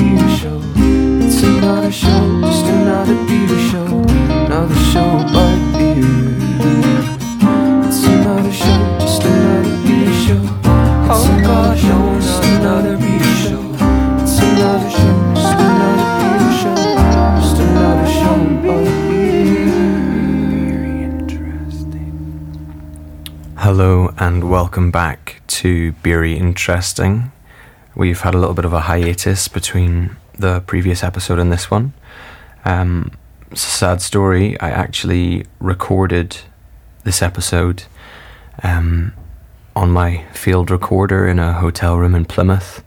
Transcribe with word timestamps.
beer 0.00 0.28
show. 0.38 0.60
It's 1.24 1.42
another 1.42 1.92
show, 1.92 2.40
just 2.40 2.64
another 2.64 3.14
beer 3.26 3.58
show. 3.68 3.84
Another 4.46 4.80
show 4.90 5.08
about 5.28 5.58
beer. 5.76 6.40
It's 7.86 8.02
another 8.04 8.52
show, 8.52 8.80
just 9.00 9.22
another 9.24 9.76
beer 9.84 10.12
show. 10.24 10.42
Oh 11.12 11.26
gosh, 11.44 11.82
no, 11.84 11.98
just 12.18 12.44
another 12.44 12.96
beer 12.96 13.32
show. 13.44 13.62
It's 14.22 14.38
another 14.40 14.90
show, 14.90 15.16
just 15.34 15.58
another 15.68 16.08
beer 16.20 16.50
show. 16.60 16.80
Just 17.40 17.58
another 17.60 18.08
show 18.18 18.38
about 18.56 18.84
beer. 19.10 19.60
Hello 23.58 23.92
and 24.16 24.50
welcome 24.50 24.90
back 24.90 25.42
to 25.48 25.92
Beery 26.02 26.38
Interesting. 26.38 27.32
We've 28.00 28.22
had 28.22 28.34
a 28.34 28.38
little 28.38 28.54
bit 28.54 28.64
of 28.64 28.72
a 28.72 28.80
hiatus 28.80 29.46
between 29.46 30.16
the 30.32 30.62
previous 30.62 31.04
episode 31.04 31.38
and 31.38 31.52
this 31.52 31.70
one. 31.70 31.92
Um, 32.64 33.12
it's 33.50 33.62
a 33.62 33.70
sad 33.70 34.00
story. 34.00 34.58
I 34.58 34.70
actually 34.70 35.44
recorded 35.58 36.38
this 37.04 37.20
episode 37.20 37.82
um, 38.62 39.12
on 39.76 39.90
my 39.90 40.24
field 40.32 40.70
recorder 40.70 41.28
in 41.28 41.38
a 41.38 41.52
hotel 41.52 41.98
room 41.98 42.14
in 42.14 42.24
Plymouth. 42.24 42.82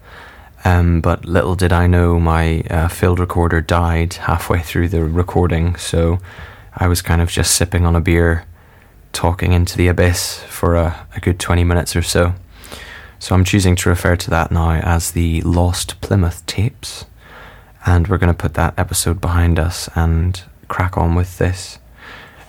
Um, 0.66 1.00
but 1.00 1.26
little 1.26 1.54
did 1.54 1.72
I 1.72 1.86
know 1.86 2.20
my 2.20 2.62
uh, 2.62 2.88
field 2.88 3.20
recorder 3.20 3.62
died 3.62 4.16
halfway 4.16 4.62
through 4.62 4.88
the 4.88 5.04
recording, 5.04 5.76
so 5.76 6.18
I 6.76 6.88
was 6.88 7.04
kind 7.04 7.22
of 7.22 7.30
just 7.30 7.54
sipping 7.54 7.86
on 7.86 7.96
a 7.96 8.02
beer 8.02 8.48
talking 9.12 9.54
into 9.54 9.78
the 9.78 9.90
abyss 9.90 10.40
for 10.46 10.76
a, 10.76 11.06
a 11.16 11.20
good 11.20 11.40
20 11.40 11.64
minutes 11.64 11.96
or 11.96 12.02
so. 12.02 12.34
So 13.24 13.34
I'm 13.34 13.46
choosing 13.46 13.78
to 13.78 13.88
refer 13.88 14.18
to 14.18 14.30
that 14.32 14.52
now 14.52 14.72
as 14.82 15.12
the 15.12 15.40
Lost 15.44 16.02
Plymouth 16.02 16.46
tapes. 16.46 17.06
And 17.86 18.10
we're 18.10 18.18
going 18.18 18.34
to 18.34 18.38
put 18.38 18.56
that 18.56 18.74
episode 18.78 19.22
behind 19.22 19.58
us 19.60 19.90
and 19.96 20.44
crack 20.68 20.98
on 20.98 21.16
with 21.16 21.38
this. 21.38 21.80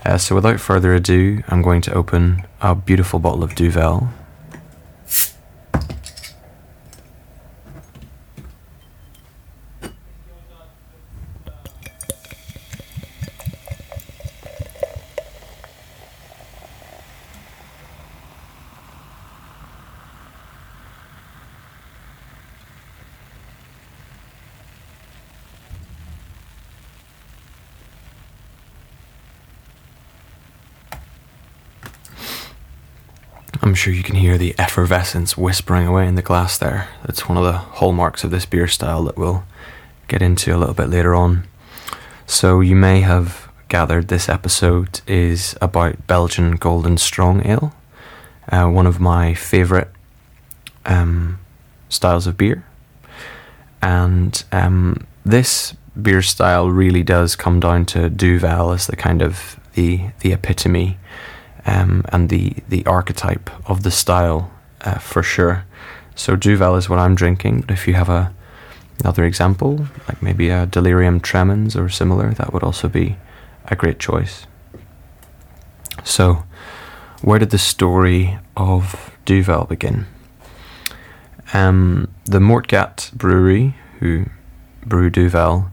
Uh, 0.04 0.18
so 0.18 0.34
without 0.34 0.58
further 0.58 0.92
ado, 0.92 1.44
I'm 1.46 1.62
going 1.62 1.80
to 1.82 1.94
open 1.94 2.44
a 2.60 2.74
beautiful 2.74 3.20
bottle 3.20 3.44
of 3.44 3.54
Duvel. 3.54 4.08
I'm 33.64 33.74
sure 33.74 33.94
you 33.94 34.02
can 34.02 34.16
hear 34.16 34.36
the 34.36 34.54
effervescence 34.58 35.38
whispering 35.38 35.86
away 35.86 36.06
in 36.06 36.16
the 36.16 36.22
glass 36.22 36.58
there. 36.58 36.86
That's 37.06 37.30
one 37.30 37.38
of 37.38 37.44
the 37.44 37.52
hallmarks 37.52 38.22
of 38.22 38.30
this 38.30 38.44
beer 38.44 38.68
style 38.68 39.04
that 39.04 39.16
we'll 39.16 39.42
get 40.06 40.20
into 40.20 40.54
a 40.54 40.58
little 40.58 40.74
bit 40.74 40.90
later 40.90 41.14
on. 41.14 41.44
So, 42.26 42.60
you 42.60 42.76
may 42.76 43.00
have 43.00 43.50
gathered 43.70 44.08
this 44.08 44.28
episode 44.28 45.00
is 45.06 45.56
about 45.62 46.06
Belgian 46.06 46.56
Golden 46.56 46.98
Strong 46.98 47.46
Ale, 47.46 47.74
uh, 48.52 48.68
one 48.68 48.86
of 48.86 49.00
my 49.00 49.32
favourite 49.32 49.88
um, 50.84 51.38
styles 51.88 52.26
of 52.26 52.36
beer. 52.36 52.66
And 53.80 54.44
um, 54.52 55.06
this 55.24 55.72
beer 56.00 56.20
style 56.20 56.68
really 56.68 57.02
does 57.02 57.34
come 57.34 57.60
down 57.60 57.86
to 57.86 58.10
Duvel 58.10 58.72
as 58.72 58.88
the 58.88 58.96
kind 58.96 59.22
of 59.22 59.58
the 59.72 60.10
the 60.20 60.34
epitome 60.34 60.98
um, 61.66 62.04
and 62.10 62.28
the 62.28 62.54
the 62.68 62.84
archetype 62.86 63.50
of 63.68 63.82
the 63.82 63.90
style 63.90 64.50
uh, 64.82 64.98
for 64.98 65.22
sure. 65.22 65.64
So 66.14 66.36
Duvel 66.36 66.76
is 66.76 66.88
what 66.88 66.98
I'm 66.98 67.14
drinking. 67.14 67.62
But 67.62 67.70
if 67.70 67.88
you 67.88 67.94
have 67.94 68.08
a 68.08 68.32
another 69.00 69.24
example, 69.24 69.88
like 70.08 70.22
maybe 70.22 70.48
a 70.48 70.66
Delirium 70.66 71.20
Tremens 71.20 71.76
or 71.76 71.88
similar, 71.88 72.32
that 72.34 72.52
would 72.52 72.62
also 72.62 72.88
be 72.88 73.16
a 73.66 73.76
great 73.76 73.98
choice. 73.98 74.46
So, 76.02 76.44
where 77.22 77.38
did 77.38 77.50
the 77.50 77.58
story 77.58 78.38
of 78.56 79.10
Duvel 79.24 79.64
begin? 79.64 80.06
Um, 81.52 82.08
the 82.24 82.40
Moortgat 82.40 83.12
Brewery, 83.12 83.74
who 84.00 84.26
brew 84.84 85.10
Duvel, 85.10 85.70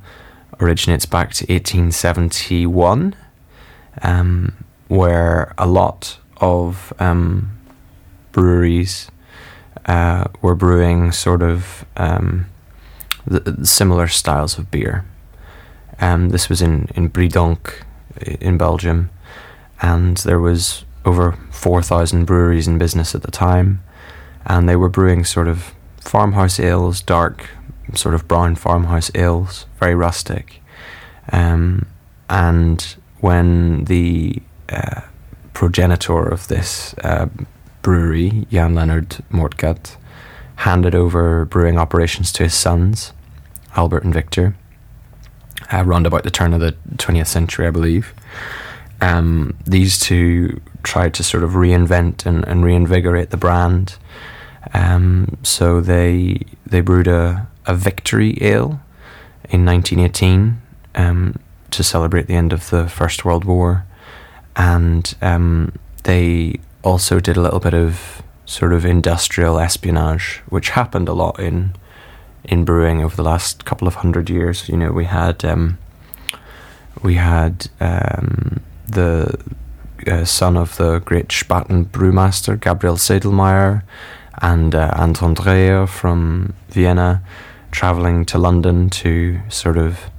originates 0.59 1.05
back 1.05 1.33
to 1.33 1.43
1871. 1.45 3.15
Um, 4.03 4.63
where 4.91 5.53
a 5.57 5.65
lot 5.65 6.17
of 6.41 6.91
um, 6.99 7.57
breweries 8.33 9.09
uh, 9.85 10.25
were 10.41 10.53
brewing 10.53 11.13
sort 11.13 11.41
of 11.41 11.85
um, 11.95 12.45
similar 13.63 14.09
styles 14.09 14.57
of 14.57 14.69
beer. 14.69 15.05
Um, 16.01 16.27
this 16.31 16.49
was 16.49 16.61
in, 16.61 16.89
in 16.93 17.09
Breendonk 17.09 17.83
in 18.41 18.57
Belgium, 18.57 19.09
and 19.81 20.17
there 20.17 20.41
was 20.41 20.83
over 21.05 21.37
4,000 21.51 22.25
breweries 22.25 22.67
in 22.67 22.77
business 22.77 23.15
at 23.15 23.21
the 23.21 23.31
time, 23.31 23.81
and 24.45 24.67
they 24.67 24.75
were 24.75 24.89
brewing 24.89 25.23
sort 25.23 25.47
of 25.47 25.73
farmhouse 26.01 26.59
ales, 26.59 27.01
dark, 27.01 27.47
sort 27.93 28.13
of 28.13 28.27
brown 28.27 28.55
farmhouse 28.55 29.09
ales, 29.15 29.67
very 29.79 29.95
rustic. 29.95 30.61
Um, 31.31 31.85
and 32.29 32.97
when 33.21 33.85
the 33.85 34.41
uh, 34.71 35.01
progenitor 35.53 36.27
of 36.27 36.47
this 36.47 36.95
uh, 37.03 37.27
brewery, 37.81 38.47
Jan 38.51 38.75
Leonard 38.75 39.09
Moortgat, 39.31 39.97
handed 40.57 40.95
over 40.95 41.45
brewing 41.45 41.77
operations 41.77 42.31
to 42.33 42.43
his 42.43 42.53
sons, 42.53 43.13
Albert 43.75 44.03
and 44.03 44.13
Victor, 44.13 44.55
uh, 45.71 45.83
around 45.85 46.05
about 46.05 46.23
the 46.23 46.31
turn 46.31 46.53
of 46.53 46.59
the 46.59 46.75
20th 46.95 47.27
century, 47.27 47.67
I 47.67 47.71
believe. 47.71 48.13
Um, 49.01 49.57
these 49.65 49.99
two 49.99 50.61
tried 50.83 51.13
to 51.15 51.23
sort 51.23 51.43
of 51.43 51.51
reinvent 51.51 52.25
and, 52.25 52.47
and 52.47 52.63
reinvigorate 52.63 53.31
the 53.31 53.37
brand. 53.37 53.97
Um, 54.73 55.37
so 55.43 55.81
they 55.81 56.45
they 56.65 56.81
brewed 56.81 57.07
a, 57.07 57.47
a 57.65 57.75
victory 57.75 58.37
ale 58.41 58.79
in 59.49 59.65
1918 59.65 60.61
um, 60.95 61.39
to 61.71 61.83
celebrate 61.83 62.27
the 62.27 62.35
end 62.35 62.53
of 62.53 62.69
the 62.69 62.87
First 62.87 63.25
World 63.25 63.43
War 63.43 63.85
and 64.55 65.15
um, 65.21 65.73
they 66.03 66.59
also 66.83 67.19
did 67.19 67.37
a 67.37 67.41
little 67.41 67.59
bit 67.59 67.73
of 67.73 68.23
sort 68.45 68.73
of 68.73 68.85
industrial 68.85 69.59
espionage, 69.59 70.41
which 70.49 70.69
happened 70.69 71.07
a 71.07 71.13
lot 71.13 71.39
in 71.39 71.73
in 72.43 72.65
brewing 72.65 73.03
over 73.03 73.15
the 73.15 73.23
last 73.23 73.65
couple 73.65 73.87
of 73.87 73.95
hundred 73.95 74.29
years. 74.29 74.67
You 74.67 74.77
know, 74.77 74.91
we 74.91 75.05
had 75.05 75.45
um, 75.45 75.77
we 77.01 77.15
had 77.15 77.67
um, 77.79 78.61
the 78.87 79.39
uh, 80.07 80.25
son 80.25 80.57
of 80.57 80.77
the 80.77 80.99
great 80.99 81.29
Spaten 81.29 81.85
brewmaster 81.85 82.59
Gabriel 82.59 82.97
Sedlmayr 82.97 83.83
and 84.41 84.73
uh, 84.73 84.91
Anton 84.95 85.35
Dreher 85.35 85.87
from 85.87 86.53
Vienna 86.69 87.21
traveling 87.71 88.25
to 88.25 88.37
London 88.37 88.89
to 88.89 89.39
sort 89.49 89.77
of 89.77 90.09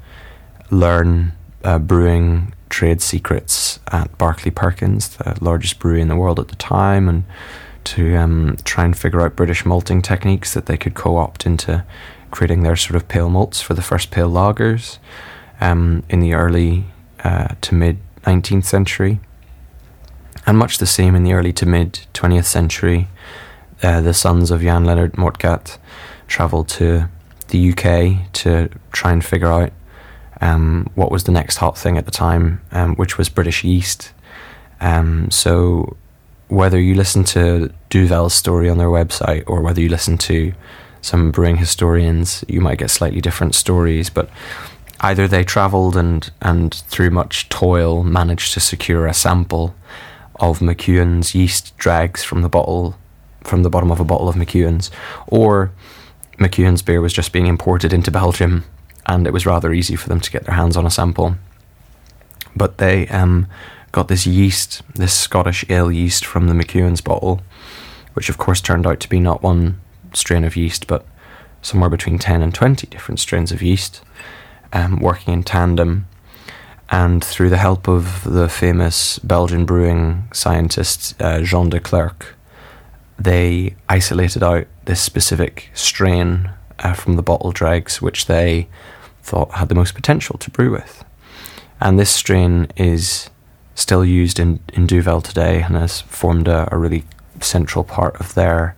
learn 0.70 1.32
uh, 1.64 1.78
brewing 1.78 2.54
trade 2.72 3.00
secrets 3.00 3.78
at 3.92 4.16
Barclay 4.18 4.50
Perkins, 4.50 5.16
the 5.16 5.36
largest 5.40 5.78
brewery 5.78 6.00
in 6.00 6.08
the 6.08 6.16
world 6.16 6.40
at 6.40 6.48
the 6.48 6.56
time, 6.56 7.08
and 7.08 7.22
to 7.84 8.16
um, 8.16 8.56
try 8.64 8.84
and 8.84 8.96
figure 8.96 9.20
out 9.20 9.36
British 9.36 9.64
malting 9.64 10.02
techniques 10.02 10.54
that 10.54 10.66
they 10.66 10.76
could 10.76 10.94
co 10.94 11.16
opt 11.16 11.46
into 11.46 11.84
creating 12.30 12.62
their 12.62 12.76
sort 12.76 12.96
of 12.96 13.06
pale 13.06 13.28
malts 13.28 13.60
for 13.60 13.74
the 13.74 13.82
first 13.82 14.10
pale 14.10 14.30
lagers 14.30 14.98
um, 15.60 16.02
in 16.08 16.20
the 16.20 16.32
early 16.32 16.86
uh, 17.22 17.54
to 17.60 17.74
mid 17.74 17.98
19th 18.22 18.64
century. 18.64 19.20
And 20.46 20.58
much 20.58 20.78
the 20.78 20.86
same 20.86 21.14
in 21.14 21.22
the 21.22 21.34
early 21.34 21.52
to 21.52 21.66
mid 21.66 22.00
20th 22.14 22.46
century, 22.46 23.08
uh, 23.82 24.00
the 24.00 24.14
sons 24.14 24.50
of 24.50 24.62
Jan 24.62 24.84
Leonard 24.84 25.12
Moortgat 25.12 25.78
travelled 26.26 26.68
to 26.68 27.08
the 27.48 27.70
UK 27.70 28.32
to 28.32 28.70
try 28.92 29.12
and 29.12 29.22
figure 29.22 29.48
out 29.48 29.72
um, 30.42 30.90
what 30.96 31.12
was 31.12 31.24
the 31.24 31.32
next 31.32 31.56
hot 31.58 31.78
thing 31.78 31.96
at 31.96 32.04
the 32.04 32.10
time, 32.10 32.60
um, 32.72 32.96
which 32.96 33.16
was 33.16 33.28
British 33.28 33.62
yeast. 33.62 34.12
Um, 34.80 35.30
so 35.30 35.96
whether 36.48 36.80
you 36.80 36.94
listen 36.96 37.22
to 37.24 37.72
Duvel's 37.88 38.34
story 38.34 38.68
on 38.68 38.76
their 38.76 38.88
website 38.88 39.44
or 39.46 39.62
whether 39.62 39.80
you 39.80 39.88
listen 39.88 40.18
to 40.18 40.52
some 41.00 41.30
brewing 41.30 41.56
historians, 41.56 42.44
you 42.48 42.60
might 42.60 42.78
get 42.78 42.90
slightly 42.90 43.20
different 43.20 43.54
stories. 43.54 44.10
But 44.10 44.28
either 45.00 45.28
they 45.28 45.44
travelled 45.44 45.96
and 45.96 46.30
and 46.40 46.74
through 46.74 47.10
much 47.10 47.48
toil 47.48 48.02
managed 48.02 48.52
to 48.54 48.60
secure 48.60 49.06
a 49.06 49.14
sample 49.14 49.76
of 50.36 50.58
McEwan's 50.58 51.36
yeast 51.36 51.76
dregs 51.78 52.24
from 52.24 52.42
the 52.42 52.48
bottle 52.48 52.96
from 53.44 53.62
the 53.62 53.70
bottom 53.70 53.92
of 53.92 54.00
a 54.00 54.04
bottle 54.04 54.28
of 54.28 54.34
McEwan's, 54.34 54.90
or 55.28 55.72
McEwan's 56.38 56.82
beer 56.82 57.00
was 57.00 57.12
just 57.12 57.32
being 57.32 57.46
imported 57.46 57.92
into 57.92 58.10
Belgium, 58.10 58.64
and 59.06 59.26
it 59.26 59.32
was 59.32 59.46
rather 59.46 59.72
easy 59.72 59.96
for 59.96 60.08
them 60.08 60.20
to 60.20 60.30
get 60.30 60.44
their 60.44 60.54
hands 60.54 60.76
on 60.76 60.86
a 60.86 60.90
sample. 60.90 61.36
But 62.54 62.78
they 62.78 63.08
um, 63.08 63.46
got 63.92 64.08
this 64.08 64.26
yeast, 64.26 64.82
this 64.94 65.16
Scottish 65.16 65.64
ale 65.68 65.90
yeast 65.90 66.24
from 66.24 66.48
the 66.48 66.54
McEwan's 66.54 67.00
bottle, 67.00 67.40
which 68.14 68.28
of 68.28 68.38
course 68.38 68.60
turned 68.60 68.86
out 68.86 69.00
to 69.00 69.08
be 69.08 69.20
not 69.20 69.42
one 69.42 69.80
strain 70.14 70.44
of 70.44 70.56
yeast, 70.56 70.86
but 70.86 71.06
somewhere 71.62 71.90
between 71.90 72.18
10 72.18 72.42
and 72.42 72.54
20 72.54 72.86
different 72.88 73.20
strains 73.20 73.52
of 73.52 73.62
yeast 73.62 74.02
um, 74.72 74.98
working 75.00 75.32
in 75.32 75.42
tandem. 75.42 76.06
And 76.90 77.24
through 77.24 77.48
the 77.48 77.56
help 77.56 77.88
of 77.88 78.22
the 78.24 78.48
famous 78.48 79.18
Belgian 79.20 79.64
brewing 79.64 80.24
scientist 80.32 81.20
uh, 81.22 81.40
Jean 81.40 81.70
de 81.70 81.80
Clerck, 81.80 82.34
they 83.18 83.76
isolated 83.88 84.42
out 84.42 84.66
this 84.84 85.00
specific 85.00 85.70
strain 85.72 86.50
uh, 86.82 86.92
from 86.92 87.16
the 87.16 87.22
bottle 87.22 87.52
dregs, 87.52 88.02
which 88.02 88.26
they 88.26 88.68
thought 89.22 89.52
had 89.52 89.68
the 89.68 89.74
most 89.74 89.94
potential 89.94 90.38
to 90.38 90.50
brew 90.50 90.70
with. 90.70 91.04
And 91.80 91.98
this 91.98 92.10
strain 92.10 92.68
is 92.76 93.30
still 93.74 94.04
used 94.04 94.38
in, 94.38 94.60
in 94.72 94.86
Duvel 94.86 95.20
today 95.20 95.62
and 95.62 95.74
has 95.74 96.00
formed 96.02 96.48
a, 96.48 96.68
a 96.72 96.76
really 96.76 97.04
central 97.40 97.84
part 97.84 98.18
of 98.20 98.34
their 98.34 98.76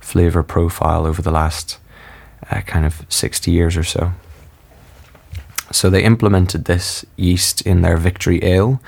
flavour 0.00 0.42
profile 0.42 1.06
over 1.06 1.20
the 1.20 1.30
last 1.30 1.78
uh, 2.50 2.60
kind 2.62 2.86
of 2.86 3.04
60 3.08 3.50
years 3.50 3.76
or 3.76 3.84
so. 3.84 4.12
So 5.72 5.90
they 5.90 6.04
implemented 6.04 6.66
this 6.66 7.04
yeast 7.16 7.60
in 7.62 7.82
their 7.82 7.96
Victory 7.96 8.42
Ale, 8.44 8.80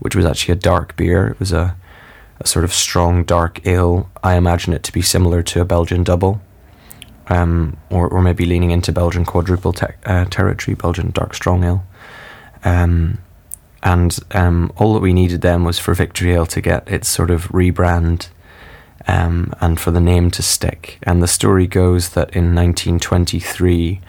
which 0.00 0.14
was 0.14 0.26
actually 0.26 0.52
a 0.52 0.56
dark 0.56 0.94
beer. 0.96 1.28
It 1.28 1.40
was 1.40 1.52
a, 1.52 1.76
a 2.40 2.46
sort 2.46 2.64
of 2.64 2.74
strong 2.74 3.24
dark 3.24 3.66
ale. 3.66 4.10
I 4.22 4.36
imagine 4.36 4.74
it 4.74 4.82
to 4.84 4.92
be 4.92 5.00
similar 5.00 5.42
to 5.44 5.60
a 5.62 5.64
Belgian 5.64 6.04
double, 6.04 6.42
um, 7.28 7.76
or, 7.90 8.08
or 8.08 8.22
maybe 8.22 8.46
leaning 8.46 8.70
into 8.70 8.92
Belgian 8.92 9.24
quadruple 9.24 9.72
te- 9.72 9.86
uh, 10.04 10.24
territory, 10.26 10.74
Belgian 10.74 11.10
dark 11.10 11.34
strong 11.34 11.64
ale. 11.64 11.84
Um, 12.64 13.18
and 13.82 14.18
um, 14.32 14.72
all 14.76 14.94
that 14.94 15.00
we 15.00 15.12
needed 15.12 15.42
then 15.42 15.64
was 15.64 15.78
for 15.78 15.94
Victory 15.94 16.32
Ale 16.32 16.46
to 16.46 16.60
get 16.60 16.88
its 16.88 17.08
sort 17.08 17.30
of 17.30 17.48
rebrand 17.48 18.28
um, 19.06 19.52
and 19.60 19.78
for 19.78 19.90
the 19.90 20.00
name 20.00 20.30
to 20.32 20.42
stick. 20.42 20.98
And 21.04 21.22
the 21.22 21.28
story 21.28 21.66
goes 21.66 22.10
that 22.10 22.30
in 22.30 22.54
1923, 22.54 24.00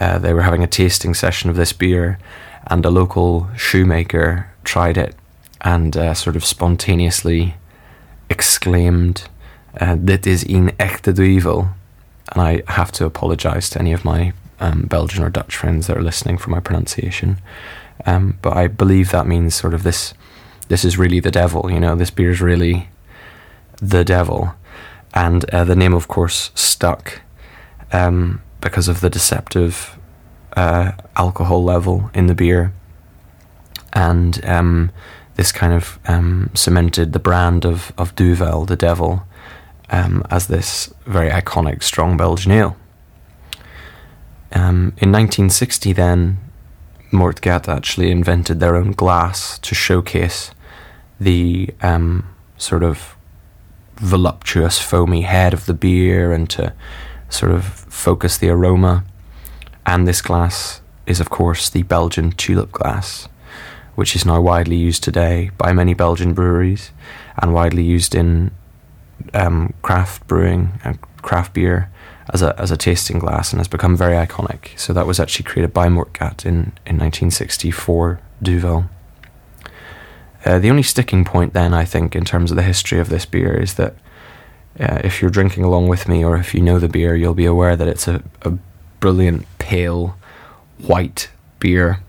uh, 0.00 0.18
they 0.18 0.32
were 0.32 0.42
having 0.42 0.64
a 0.64 0.66
tasting 0.66 1.14
session 1.14 1.50
of 1.50 1.56
this 1.56 1.72
beer, 1.72 2.18
and 2.66 2.84
a 2.84 2.90
local 2.90 3.48
shoemaker 3.56 4.50
tried 4.64 4.96
it 4.96 5.14
and 5.60 5.96
uh, 5.96 6.14
sort 6.14 6.36
of 6.36 6.44
spontaneously 6.44 7.54
exclaimed, 8.28 9.28
uh, 9.80 9.92
Dit 9.98 10.26
is 10.26 10.46
een 10.46 10.72
echte 10.76 11.12
duivel. 11.12 11.68
And 12.30 12.40
I 12.40 12.62
have 12.68 12.92
to 12.92 13.04
apologise 13.04 13.68
to 13.70 13.78
any 13.78 13.92
of 13.92 14.04
my 14.04 14.32
um, 14.60 14.82
Belgian 14.82 15.24
or 15.24 15.30
Dutch 15.30 15.56
friends 15.56 15.86
that 15.86 15.96
are 15.96 16.02
listening 16.02 16.38
for 16.38 16.50
my 16.50 16.60
pronunciation. 16.60 17.38
Um, 18.06 18.38
but 18.42 18.56
I 18.56 18.68
believe 18.68 19.10
that 19.10 19.26
means 19.26 19.54
sort 19.54 19.74
of 19.74 19.82
this. 19.82 20.14
This 20.68 20.84
is 20.84 20.96
really 20.96 21.20
the 21.20 21.30
devil, 21.30 21.70
you 21.70 21.80
know. 21.80 21.94
This 21.96 22.10
beer 22.10 22.30
is 22.30 22.40
really 22.40 22.88
the 23.76 24.04
devil, 24.04 24.54
and 25.12 25.44
uh, 25.50 25.64
the 25.64 25.76
name, 25.76 25.92
of 25.92 26.08
course, 26.08 26.50
stuck 26.54 27.20
um, 27.92 28.40
because 28.60 28.88
of 28.88 29.00
the 29.00 29.10
deceptive 29.10 29.98
uh, 30.56 30.92
alcohol 31.16 31.62
level 31.62 32.10
in 32.14 32.26
the 32.26 32.34
beer, 32.34 32.72
and 33.92 34.42
um, 34.44 34.90
this 35.34 35.52
kind 35.52 35.72
of 35.72 35.98
um, 36.06 36.50
cemented 36.54 37.12
the 37.12 37.18
brand 37.18 37.64
of 37.64 37.92
of 37.98 38.14
Duvel, 38.14 38.64
the 38.66 38.76
devil, 38.76 39.24
um, 39.92 40.24
as 40.30 40.48
this 40.48 40.92
very 41.06 41.30
iconic 41.30 41.82
strong 41.82 42.16
Belgian 42.16 42.50
ale. 42.50 42.76
Um, 44.52 44.92
in 44.98 45.12
1960, 45.12 45.92
then 45.92 46.38
Moortgat 47.12 47.68
actually 47.68 48.10
invented 48.10 48.58
their 48.58 48.74
own 48.74 48.92
glass 48.92 49.58
to 49.60 49.74
showcase 49.74 50.50
the 51.20 51.70
um, 51.82 52.26
sort 52.56 52.82
of 52.82 53.16
voluptuous, 53.96 54.80
foamy 54.80 55.22
head 55.22 55.52
of 55.52 55.66
the 55.66 55.74
beer 55.74 56.32
and 56.32 56.48
to 56.50 56.72
sort 57.28 57.52
of 57.52 57.64
focus 57.64 58.38
the 58.38 58.48
aroma. 58.48 59.04
And 59.84 60.08
this 60.08 60.22
glass 60.22 60.80
is, 61.06 61.20
of 61.20 61.28
course, 61.28 61.68
the 61.68 61.82
Belgian 61.82 62.32
tulip 62.32 62.72
glass, 62.72 63.28
which 63.94 64.16
is 64.16 64.24
now 64.24 64.40
widely 64.40 64.76
used 64.76 65.02
today 65.02 65.50
by 65.58 65.72
many 65.72 65.92
Belgian 65.92 66.32
breweries 66.32 66.92
and 67.38 67.52
widely 67.52 67.82
used 67.82 68.14
in 68.14 68.52
um, 69.34 69.74
craft 69.82 70.26
brewing 70.26 70.80
and 70.84 71.00
craft 71.22 71.54
beer 71.54 71.90
as 72.30 72.42
a 72.42 72.58
as 72.58 72.70
a 72.70 72.76
tasting 72.76 73.18
glass 73.18 73.52
and 73.52 73.60
has 73.60 73.68
become 73.68 73.96
very 73.96 74.14
iconic. 74.14 74.78
So 74.78 74.92
that 74.92 75.06
was 75.06 75.20
actually 75.20 75.44
created 75.44 75.72
by 75.72 75.88
Moortgat 75.88 76.44
in 76.44 76.72
in 76.86 76.98
1964 76.98 78.20
Duvel. 78.42 78.88
Uh, 80.44 80.58
the 80.58 80.70
only 80.70 80.82
sticking 80.82 81.24
point, 81.24 81.52
then, 81.52 81.72
I 81.72 81.84
think, 81.84 82.16
in 82.16 82.24
terms 82.24 82.50
of 82.50 82.56
the 82.56 82.62
history 82.62 82.98
of 82.98 83.08
this 83.08 83.24
beer, 83.24 83.54
is 83.54 83.74
that 83.74 83.94
uh, 84.80 85.00
if 85.04 85.20
you're 85.20 85.30
drinking 85.30 85.62
along 85.62 85.88
with 85.88 86.08
me, 86.08 86.24
or 86.24 86.36
if 86.36 86.52
you 86.52 86.60
know 86.60 86.78
the 86.78 86.88
beer, 86.88 87.14
you'll 87.14 87.34
be 87.34 87.44
aware 87.44 87.76
that 87.76 87.86
it's 87.86 88.08
a, 88.08 88.22
a 88.42 88.50
brilliant 88.98 89.46
pale 89.58 90.16
white 90.78 91.30
beer, 91.60 92.00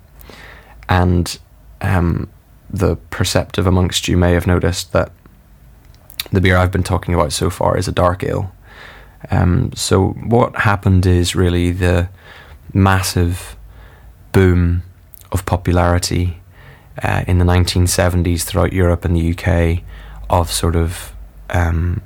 and 0.90 1.38
um, 1.82 2.30
the 2.70 2.96
perceptive 3.12 3.68
amongst 3.68 4.08
you 4.08 4.18
may 4.18 4.34
have 4.34 4.48
noticed 4.48 4.94
that 4.94 5.12
the 6.32 6.42
beer 6.42 6.58
I've 6.58 6.72
been 6.72 6.84
talking 6.84 7.14
about 7.14 7.32
so 7.32 7.50
far 7.50 7.78
is 7.78 7.88
a 7.88 7.92
dark 7.92 8.24
ale. 8.24 8.52
Um, 9.32 9.72
so 9.76 10.10
what 10.10 10.56
happened 10.56 11.06
is 11.06 11.36
really 11.36 11.72
the 11.72 12.10
massive 12.74 13.56
boom 14.32 14.84
of 15.32 15.46
popularity 15.46 16.42
uh, 17.02 17.24
in 17.28 17.38
the 17.38 17.46
1970s 17.46 18.44
throughout 18.44 18.74
Europe 18.74 19.06
and 19.06 19.16
the 19.16 19.34
UK 19.34 19.84
of 20.30 20.52
sort 20.52 20.76
of 20.76 21.14
um, 21.50 22.02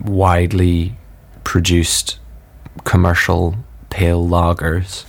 widely 0.00 0.96
produced 1.44 2.18
commercial 2.84 3.56
pale 3.90 4.26
lagers. 4.26 5.04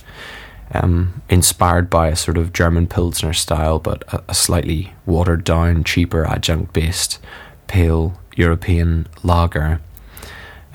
Um, 0.74 1.22
inspired 1.30 1.88
by 1.88 2.08
a 2.08 2.16
sort 2.16 2.36
of 2.36 2.52
German 2.52 2.88
Pilsner 2.88 3.32
style, 3.32 3.78
but 3.78 4.02
a, 4.12 4.22
a 4.28 4.34
slightly 4.34 4.92
watered 5.06 5.42
down, 5.42 5.82
cheaper 5.82 6.26
adjunct 6.26 6.74
based 6.74 7.18
pale 7.68 8.18
European 8.36 9.06
lager 9.22 9.80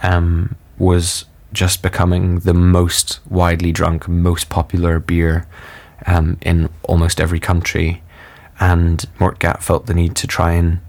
um, 0.02 0.56
was 0.78 1.26
just 1.52 1.82
becoming 1.82 2.40
the 2.40 2.54
most 2.54 3.20
widely 3.30 3.72
drunk, 3.72 4.08
most 4.08 4.50
popular 4.50 5.00
beer 5.00 5.46
um, 6.08 6.38
in 6.42 6.70
almost 6.84 7.22
every 7.22 7.40
country. 7.40 8.02
And 8.60 9.06
Moortgat 9.20 9.62
felt 9.62 9.86
the 9.86 9.94
need 9.94 10.16
to 10.16 10.28
try 10.28 10.54
and 10.54 10.80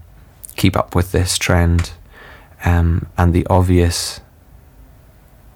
keep 0.55 0.75
up 0.77 0.95
with 0.95 1.11
this 1.11 1.37
trend. 1.37 1.91
Um, 2.63 3.07
and 3.17 3.33
the 3.33 3.45
obvious 3.47 4.21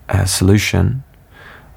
uh, 0.09 0.25
solution 0.25 1.03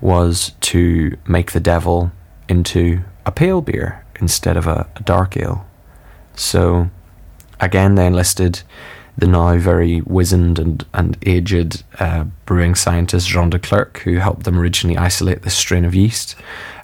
was 0.00 0.52
to 0.60 1.16
make 1.26 1.52
the 1.52 1.60
devil 1.60 2.12
into 2.48 3.02
a 3.24 3.32
pale 3.32 3.60
beer 3.60 4.04
instead 4.20 4.56
of 4.56 4.66
a, 4.66 4.88
a 4.96 5.02
dark 5.02 5.36
ale. 5.36 5.66
So, 6.34 6.90
again, 7.62 7.94
they 7.94 8.06
enlisted 8.06 8.62
the 9.16 9.26
now 9.26 9.56
very 9.56 10.00
wizened 10.02 10.58
and, 10.58 10.84
and 10.92 11.16
aged 11.24 11.84
uh, 11.98 12.24
brewing 12.44 12.74
scientist 12.74 13.28
Jean 13.28 13.50
de 13.50 13.58
Clerck, 13.58 13.98
who 13.98 14.16
helped 14.16 14.44
them 14.44 14.58
originally 14.58 14.96
isolate 14.96 15.42
this 15.42 15.54
strain 15.54 15.84
of 15.84 15.94
yeast. 15.94 16.34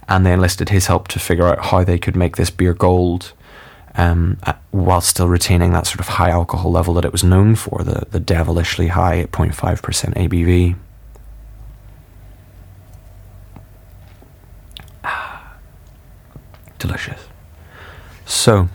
And 0.08 0.24
they 0.24 0.32
enlisted 0.32 0.70
his 0.70 0.86
help 0.86 1.08
to 1.08 1.18
figure 1.18 1.46
out 1.46 1.66
how 1.66 1.84
they 1.84 1.98
could 1.98 2.16
make 2.16 2.36
this 2.36 2.50
beer 2.50 2.72
gold 2.72 3.32
um, 3.94 4.38
while 4.70 5.00
still 5.00 5.28
retaining 5.28 5.72
that 5.72 5.86
sort 5.86 6.00
of 6.00 6.08
high 6.08 6.30
alcohol 6.30 6.70
level 6.70 6.94
that 6.94 7.04
it 7.04 7.12
was 7.12 7.24
known 7.24 7.56
for, 7.56 7.82
the, 7.82 8.06
the 8.10 8.20
devilishly 8.20 8.88
high 8.88 9.24
8.5% 9.24 10.14
ABV. 10.14 10.76
Delicious. 16.78 17.26
So, 18.24 18.68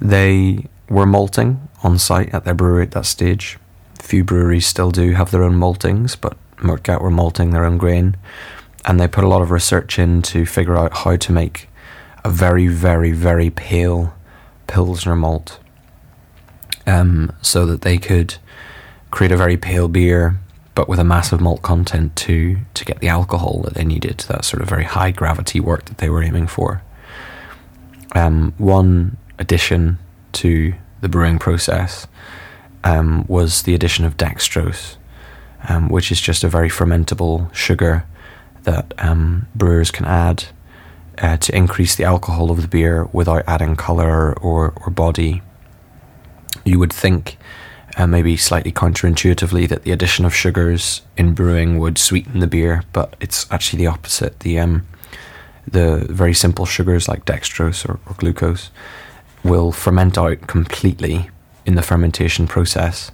they 0.00 0.66
were 0.88 1.06
malting 1.06 1.68
on 1.82 1.98
site 1.98 2.32
at 2.34 2.44
their 2.44 2.54
brewery 2.54 2.84
at 2.84 2.92
that 2.92 3.06
stage. 3.06 3.58
Few 4.00 4.24
breweries 4.24 4.66
still 4.66 4.90
do 4.90 5.12
have 5.12 5.30
their 5.30 5.42
own 5.42 5.58
maltings, 5.58 6.16
but 6.20 6.36
Moortgat 6.58 7.00
were 7.00 7.10
malting 7.10 7.50
their 7.50 7.64
own 7.64 7.78
grain, 7.78 8.16
and 8.84 9.00
they 9.00 9.08
put 9.08 9.24
a 9.24 9.28
lot 9.28 9.42
of 9.42 9.50
research 9.50 9.98
in 9.98 10.22
to 10.22 10.46
figure 10.46 10.76
out 10.76 10.98
how 10.98 11.16
to 11.16 11.32
make 11.32 11.68
a 12.24 12.30
very, 12.30 12.66
very, 12.66 13.12
very 13.12 13.50
pale 13.50 14.14
pilsner 14.66 15.16
malt, 15.16 15.58
um, 16.86 17.32
so 17.42 17.66
that 17.66 17.82
they 17.82 17.98
could 17.98 18.36
create 19.10 19.32
a 19.32 19.36
very 19.36 19.56
pale 19.56 19.88
beer, 19.88 20.38
but 20.74 20.88
with 20.88 20.98
a 20.98 21.04
massive 21.04 21.40
malt 21.40 21.62
content 21.62 22.14
to 22.16 22.58
to 22.74 22.84
get 22.84 23.00
the 23.00 23.08
alcohol 23.08 23.62
that 23.64 23.74
they 23.74 23.84
needed. 23.84 24.18
That 24.28 24.44
sort 24.44 24.62
of 24.62 24.68
very 24.68 24.84
high 24.84 25.10
gravity 25.10 25.60
work 25.60 25.86
that 25.86 25.98
they 25.98 26.10
were 26.10 26.22
aiming 26.22 26.48
for. 26.48 26.82
Um, 28.14 28.54
one 28.58 29.16
addition 29.38 29.98
to 30.32 30.74
the 31.00 31.08
brewing 31.08 31.38
process 31.38 32.06
um, 32.84 33.24
was 33.28 33.62
the 33.62 33.74
addition 33.74 34.04
of 34.04 34.16
dextrose. 34.16 34.96
um, 35.68 35.88
which 35.88 36.12
is 36.12 36.20
just 36.20 36.44
a 36.44 36.48
very 36.48 36.68
fermentable 36.68 37.52
sugar 37.54 38.04
that 38.62 38.92
um, 38.98 39.46
brewers 39.54 39.90
can 39.90 40.06
add 40.06 40.44
uh, 41.18 41.36
to 41.38 41.56
increase 41.56 41.94
the 41.94 42.04
alcohol 42.04 42.50
of 42.50 42.62
the 42.62 42.68
beer 42.68 43.04
without 43.12 43.44
adding 43.46 43.76
colour 43.76 44.34
or, 44.38 44.72
or 44.76 44.90
body. 44.90 45.42
You 46.64 46.78
would 46.78 46.92
think, 46.92 47.38
uh, 47.96 48.06
maybe 48.06 48.36
slightly 48.36 48.72
counterintuitively, 48.72 49.68
that 49.68 49.82
the 49.82 49.92
addition 49.92 50.24
of 50.24 50.34
sugars 50.34 51.02
in 51.16 51.32
brewing 51.32 51.78
would 51.78 51.96
sweeten 51.98 52.40
the 52.40 52.46
beer, 52.46 52.82
but 52.92 53.16
it's 53.20 53.50
actually 53.50 53.78
the 53.78 53.86
opposite. 53.86 54.40
The 54.40 54.58
um, 54.58 54.86
the 55.68 56.06
very 56.10 56.32
simple 56.34 56.64
sugars 56.64 57.08
like 57.08 57.24
dextrose 57.24 57.88
or, 57.88 57.98
or 58.06 58.14
glucose 58.18 58.70
will 59.46 59.72
ferment 59.72 60.18
out 60.18 60.46
completely 60.46 61.30
in 61.64 61.74
the 61.74 61.82
fermentation 61.82 62.46
process, 62.46 63.10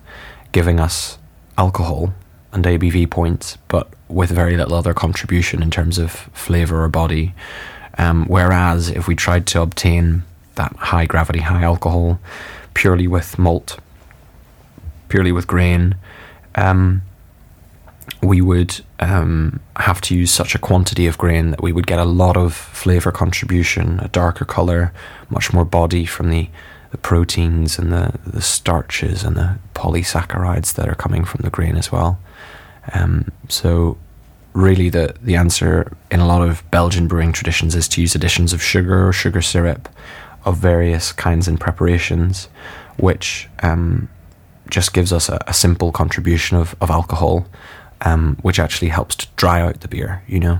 giving 0.52 0.80
us 0.80 1.18
alcohol 1.56 2.12
and 2.52 2.64
ABV 2.64 3.10
points, 3.10 3.56
but 3.68 3.88
with 4.08 4.30
very 4.30 4.56
little 4.56 4.74
other 4.74 4.94
contribution 4.94 5.62
in 5.62 5.70
terms 5.70 5.98
of 5.98 6.10
flavour 6.32 6.82
or 6.82 6.88
body. 6.88 7.34
Um, 7.98 8.26
whereas 8.26 8.88
if 8.88 9.06
we 9.06 9.14
tried 9.14 9.46
to 9.48 9.62
obtain 9.62 10.22
that 10.54 10.74
high 10.76 11.06
gravity, 11.06 11.40
high 11.40 11.62
alcohol 11.62 12.20
purely 12.74 13.06
with 13.06 13.38
malt, 13.38 13.78
purely 15.08 15.32
with 15.32 15.46
grain, 15.46 15.94
um, 16.54 17.02
we 18.22 18.40
would 18.40 18.80
um, 19.00 19.60
have 19.76 20.00
to 20.00 20.16
use 20.16 20.30
such 20.30 20.54
a 20.54 20.58
quantity 20.58 21.06
of 21.06 21.18
grain 21.18 21.50
that 21.50 21.62
we 21.62 21.72
would 21.72 21.88
get 21.88 21.98
a 21.98 22.04
lot 22.04 22.36
of 22.36 22.54
flavour 22.54 23.10
contribution, 23.10 23.98
a 24.00 24.08
darker 24.08 24.44
colour, 24.44 24.92
much 25.28 25.52
more 25.52 25.64
body 25.64 26.06
from 26.06 26.30
the, 26.30 26.48
the 26.92 26.98
proteins 26.98 27.78
and 27.78 27.92
the, 27.92 28.16
the 28.24 28.40
starches 28.40 29.24
and 29.24 29.36
the 29.36 29.58
polysaccharides 29.74 30.74
that 30.74 30.88
are 30.88 30.94
coming 30.94 31.24
from 31.24 31.40
the 31.42 31.50
grain 31.50 31.76
as 31.76 31.90
well. 31.90 32.20
Um, 32.94 33.32
so 33.48 33.98
really 34.52 34.88
the, 34.88 35.16
the 35.20 35.34
answer 35.34 35.92
in 36.10 36.20
a 36.20 36.26
lot 36.26 36.46
of 36.46 36.68
Belgian 36.70 37.08
brewing 37.08 37.32
traditions 37.32 37.74
is 37.74 37.88
to 37.88 38.00
use 38.00 38.14
additions 38.14 38.52
of 38.52 38.62
sugar 38.62 39.08
or 39.08 39.12
sugar 39.12 39.42
syrup 39.42 39.88
of 40.44 40.58
various 40.58 41.12
kinds 41.12 41.48
and 41.48 41.58
preparations, 41.58 42.48
which 42.98 43.48
um, 43.62 44.08
just 44.68 44.92
gives 44.92 45.12
us 45.12 45.28
a, 45.28 45.42
a, 45.46 45.54
simple 45.54 45.92
contribution 45.92 46.56
of, 46.56 46.74
of 46.80 46.90
alcohol, 46.90 47.46
um, 48.02 48.36
which 48.42 48.58
actually 48.58 48.88
helps 48.88 49.14
to 49.16 49.26
dry 49.36 49.60
out 49.60 49.80
the 49.80 49.88
beer, 49.88 50.22
you 50.26 50.40
know. 50.40 50.58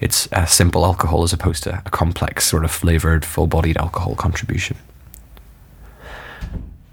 It's 0.00 0.28
a 0.32 0.46
simple 0.46 0.84
alcohol 0.84 1.22
as 1.22 1.32
opposed 1.32 1.62
to 1.64 1.82
a 1.84 1.90
complex, 1.90 2.46
sort 2.46 2.64
of 2.64 2.70
flavoured, 2.70 3.24
full 3.24 3.46
bodied 3.46 3.76
alcohol 3.76 4.14
contribution. 4.14 4.76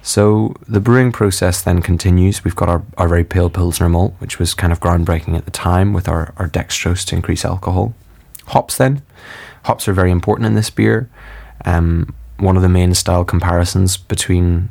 So 0.01 0.55
the 0.67 0.79
brewing 0.79 1.11
process 1.11 1.61
then 1.61 1.81
continues. 1.81 2.43
We've 2.43 2.55
got 2.55 2.69
our, 2.69 2.83
our 2.97 3.07
very 3.07 3.23
pale 3.23 3.49
Pilsner 3.49 3.89
malt, 3.89 4.13
which 4.19 4.39
was 4.39 4.53
kind 4.53 4.71
of 4.71 4.79
groundbreaking 4.79 5.35
at 5.35 5.45
the 5.45 5.51
time 5.51 5.93
with 5.93 6.07
our, 6.07 6.33
our 6.37 6.47
dextrose 6.47 7.05
to 7.07 7.15
increase 7.15 7.43
alcohol. 7.43 7.93
Hops 8.47 8.77
then. 8.77 9.01
Hops 9.63 9.87
are 9.87 9.93
very 9.93 10.11
important 10.11 10.45
in 10.45 10.55
this 10.55 10.69
beer. 10.69 11.09
Um, 11.65 12.13
one 12.37 12.55
of 12.55 12.61
the 12.61 12.69
main 12.69 12.93
style 12.93 13.25
comparisons 13.25 13.97
between 13.97 14.69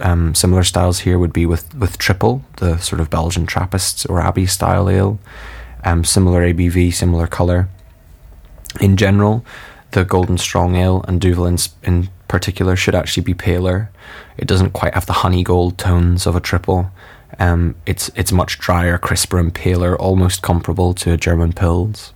um, 0.00 0.34
similar 0.34 0.64
styles 0.64 1.00
here 1.00 1.18
would 1.18 1.32
be 1.32 1.46
with, 1.46 1.74
with 1.74 1.98
Triple, 1.98 2.44
the 2.58 2.78
sort 2.78 3.00
of 3.00 3.10
Belgian 3.10 3.46
Trappists 3.46 4.06
or 4.06 4.20
Abbey 4.20 4.46
style 4.46 4.88
ale. 4.88 5.18
Um, 5.84 6.04
similar 6.04 6.42
ABV, 6.42 6.92
similar 6.92 7.26
colour. 7.26 7.68
In 8.80 8.96
general, 8.96 9.44
the 9.92 10.04
Golden 10.04 10.38
Strong 10.38 10.76
Ale 10.76 11.04
and 11.08 11.20
Duvel 11.20 11.46
in, 11.46 11.58
in 11.82 12.10
particular 12.28 12.76
should 12.76 12.94
actually 12.94 13.22
be 13.22 13.34
paler. 13.34 13.90
It 14.36 14.46
doesn't 14.46 14.72
quite 14.72 14.94
have 14.94 15.06
the 15.06 15.14
honey 15.14 15.42
gold 15.42 15.78
tones 15.78 16.26
of 16.26 16.36
a 16.36 16.40
triple. 16.40 16.90
Um, 17.38 17.76
it's 17.86 18.10
it's 18.14 18.32
much 18.32 18.58
drier, 18.58 18.98
crisper, 18.98 19.38
and 19.38 19.54
paler, 19.54 19.96
almost 19.96 20.42
comparable 20.42 20.94
to 20.94 21.12
a 21.12 21.16
German 21.16 21.52
Pils. 21.52 22.12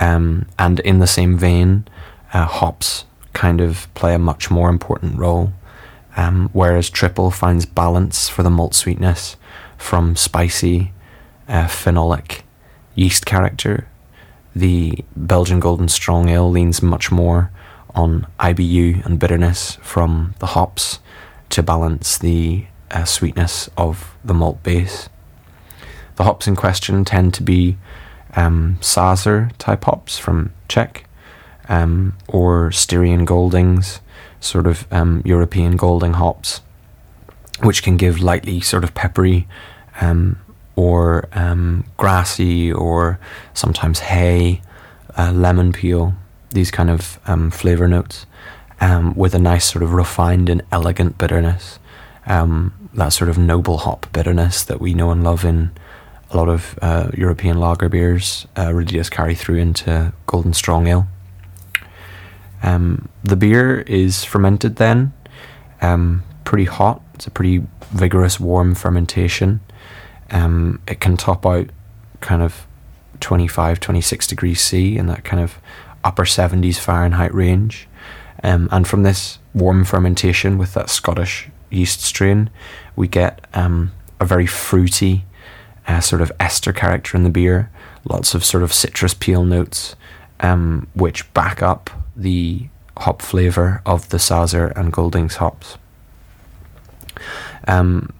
Um, 0.00 0.46
and 0.58 0.80
in 0.80 0.98
the 0.98 1.06
same 1.06 1.36
vein, 1.38 1.86
uh, 2.32 2.44
hops 2.44 3.04
kind 3.32 3.60
of 3.60 3.92
play 3.94 4.14
a 4.14 4.18
much 4.18 4.50
more 4.50 4.68
important 4.68 5.18
role. 5.18 5.52
Um, 6.18 6.50
whereas 6.52 6.90
triple 6.90 7.30
finds 7.30 7.64
balance 7.64 8.28
for 8.28 8.42
the 8.42 8.50
malt 8.50 8.74
sweetness 8.74 9.36
from 9.76 10.16
spicy, 10.16 10.92
uh, 11.48 11.66
phenolic 11.66 12.42
yeast 12.96 13.24
character. 13.24 13.86
The 14.54 15.04
Belgian 15.14 15.60
Golden 15.60 15.86
Strong 15.86 16.28
Ale 16.28 16.50
leans 16.50 16.82
much 16.82 17.12
more 17.12 17.52
on 17.94 18.26
IBU 18.40 19.06
and 19.06 19.20
bitterness 19.20 19.78
from 19.80 20.34
the 20.40 20.46
hops 20.46 20.98
to 21.50 21.62
balance 21.62 22.18
the 22.18 22.66
uh, 22.90 23.04
sweetness 23.04 23.70
of 23.76 24.16
the 24.24 24.34
malt 24.34 24.60
base. 24.64 25.08
The 26.16 26.24
hops 26.24 26.48
in 26.48 26.56
question 26.56 27.04
tend 27.04 27.32
to 27.34 27.44
be 27.44 27.76
um, 28.34 28.78
Sazor 28.80 29.52
type 29.58 29.84
hops 29.84 30.18
from 30.18 30.52
Czech 30.66 31.04
um, 31.68 32.16
or 32.26 32.72
Styrian 32.72 33.24
Goldings, 33.24 34.00
sort 34.40 34.66
of 34.66 34.86
um, 34.92 35.22
European 35.24 35.76
Golding 35.76 36.14
hops, 36.14 36.60
which 37.62 37.82
can 37.82 37.96
give 37.96 38.20
lightly 38.20 38.60
sort 38.60 38.84
of 38.84 38.94
peppery 38.94 39.46
um, 40.00 40.38
or 40.76 41.28
um, 41.32 41.84
grassy 41.96 42.72
or 42.72 43.18
sometimes 43.54 44.00
hay, 44.00 44.62
uh, 45.16 45.32
lemon 45.32 45.72
peel 45.72 46.14
these 46.50 46.70
kind 46.70 46.90
of 46.90 47.18
um, 47.26 47.50
flavor 47.50 47.88
notes 47.88 48.26
um, 48.80 49.14
with 49.14 49.34
a 49.34 49.38
nice 49.38 49.70
sort 49.70 49.82
of 49.82 49.92
refined 49.92 50.48
and 50.48 50.62
elegant 50.72 51.18
bitterness. 51.18 51.78
Um, 52.26 52.72
that 52.94 53.10
sort 53.10 53.30
of 53.30 53.38
noble 53.38 53.78
hop 53.78 54.06
bitterness 54.12 54.64
that 54.64 54.80
we 54.80 54.94
know 54.94 55.10
and 55.10 55.24
love 55.24 55.44
in 55.44 55.70
a 56.30 56.36
lot 56.36 56.48
of 56.48 56.78
uh, 56.82 57.10
European 57.14 57.58
lager 57.58 57.88
beers 57.88 58.46
uh, 58.56 58.72
really 58.72 58.96
does 58.96 59.08
carry 59.08 59.34
through 59.34 59.56
into 59.56 60.12
Golden 60.26 60.52
Strong 60.52 60.86
Ale. 60.86 61.08
Um, 62.62 63.08
the 63.22 63.36
beer 63.36 63.80
is 63.80 64.24
fermented 64.24 64.76
then, 64.76 65.12
um, 65.80 66.24
pretty 66.44 66.64
hot. 66.64 67.02
It's 67.14 67.26
a 67.26 67.30
pretty 67.30 67.66
vigorous, 67.90 68.40
warm 68.40 68.74
fermentation. 68.74 69.60
Um, 70.30 70.80
it 70.86 71.00
can 71.00 71.16
top 71.16 71.46
out 71.46 71.70
kind 72.20 72.42
of 72.42 72.66
25, 73.20 73.80
26 73.80 74.26
degrees 74.26 74.60
C 74.60 74.96
in 74.96 75.06
that 75.06 75.24
kind 75.24 75.42
of 75.42 75.58
upper 76.04 76.24
70s 76.24 76.78
Fahrenheit 76.78 77.34
range. 77.34 77.88
Um, 78.42 78.68
and 78.70 78.86
from 78.86 79.02
this 79.02 79.38
warm 79.54 79.84
fermentation 79.84 80.58
with 80.58 80.74
that 80.74 80.90
Scottish 80.90 81.48
yeast 81.70 82.00
strain, 82.00 82.50
we 82.94 83.08
get 83.08 83.46
um, 83.54 83.92
a 84.20 84.24
very 84.24 84.46
fruity 84.46 85.24
uh, 85.86 86.00
sort 86.00 86.22
of 86.22 86.30
ester 86.38 86.72
character 86.72 87.16
in 87.16 87.24
the 87.24 87.30
beer, 87.30 87.70
lots 88.04 88.34
of 88.34 88.44
sort 88.44 88.62
of 88.62 88.72
citrus 88.72 89.14
peel 89.14 89.44
notes, 89.44 89.96
um, 90.40 90.86
which 90.94 91.32
back 91.34 91.62
up 91.62 91.90
the 92.16 92.68
hop 92.98 93.22
flavour 93.22 93.80
of 93.86 94.08
the 94.08 94.18
Sazer 94.18 94.72
and 94.76 94.92
Goldings 94.92 95.36
hops. 95.36 95.78
Um, 97.66 98.12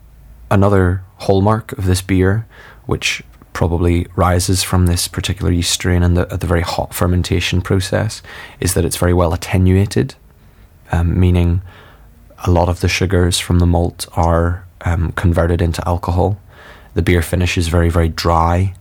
another 0.50 1.02
hallmark 1.18 1.72
of 1.72 1.86
this 1.86 2.02
beer, 2.02 2.46
which 2.86 3.22
probably 3.52 4.06
rises 4.14 4.62
from 4.62 4.86
this 4.86 5.08
particular 5.08 5.50
yeast 5.50 5.72
strain 5.72 6.02
and 6.02 6.16
the, 6.16 6.26
the 6.26 6.46
very 6.46 6.60
hot 6.60 6.94
fermentation 6.94 7.60
process 7.60 8.22
is 8.60 8.74
that 8.74 8.84
it's 8.84 8.96
very 8.96 9.12
well 9.12 9.34
attenuated, 9.34 10.14
um, 10.92 11.18
meaning 11.18 11.60
a 12.46 12.50
lot 12.50 12.68
of 12.68 12.80
the 12.80 12.88
sugars 12.88 13.38
from 13.38 13.58
the 13.58 13.66
malt 13.66 14.06
are 14.12 14.64
um, 14.82 15.10
converted 15.12 15.60
into 15.60 15.86
alcohol. 15.88 16.38
The 16.94 17.02
beer 17.02 17.20
finish 17.20 17.58
is 17.58 17.66
very, 17.66 17.90
very 17.90 18.08
dry. 18.08 18.74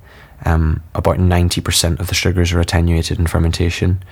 Um, 0.45 0.83
about 0.93 1.17
90% 1.17 1.99
of 1.99 2.07
the 2.07 2.15
sugars 2.15 2.53
are 2.53 2.59
attenuated 2.59 3.19
in 3.19 3.27
fermentation, 3.27 4.03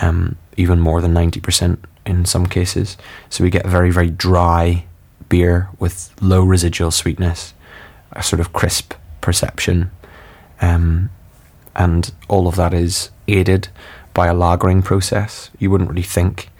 um, 0.00 0.36
even 0.56 0.78
more 0.78 1.00
than 1.00 1.14
90% 1.14 1.78
in 2.06 2.24
some 2.24 2.46
cases. 2.46 2.96
So 3.28 3.42
we 3.42 3.50
get 3.50 3.64
a 3.64 3.68
very, 3.68 3.90
very 3.90 4.10
dry 4.10 4.84
beer 5.28 5.68
with 5.78 6.14
low 6.20 6.42
residual 6.44 6.90
sweetness, 6.90 7.54
a 8.12 8.22
sort 8.22 8.40
of 8.40 8.52
crisp 8.52 8.94
perception 9.20 9.90
um, 10.60 11.10
and 11.74 12.12
all 12.28 12.46
of 12.46 12.56
that 12.56 12.74
is 12.74 13.10
aided 13.28 13.68
by 14.14 14.26
a 14.26 14.34
lagering 14.34 14.84
process. 14.84 15.50
You 15.58 15.70
wouldn't 15.70 15.90
really 15.90 16.02
think 16.02 16.50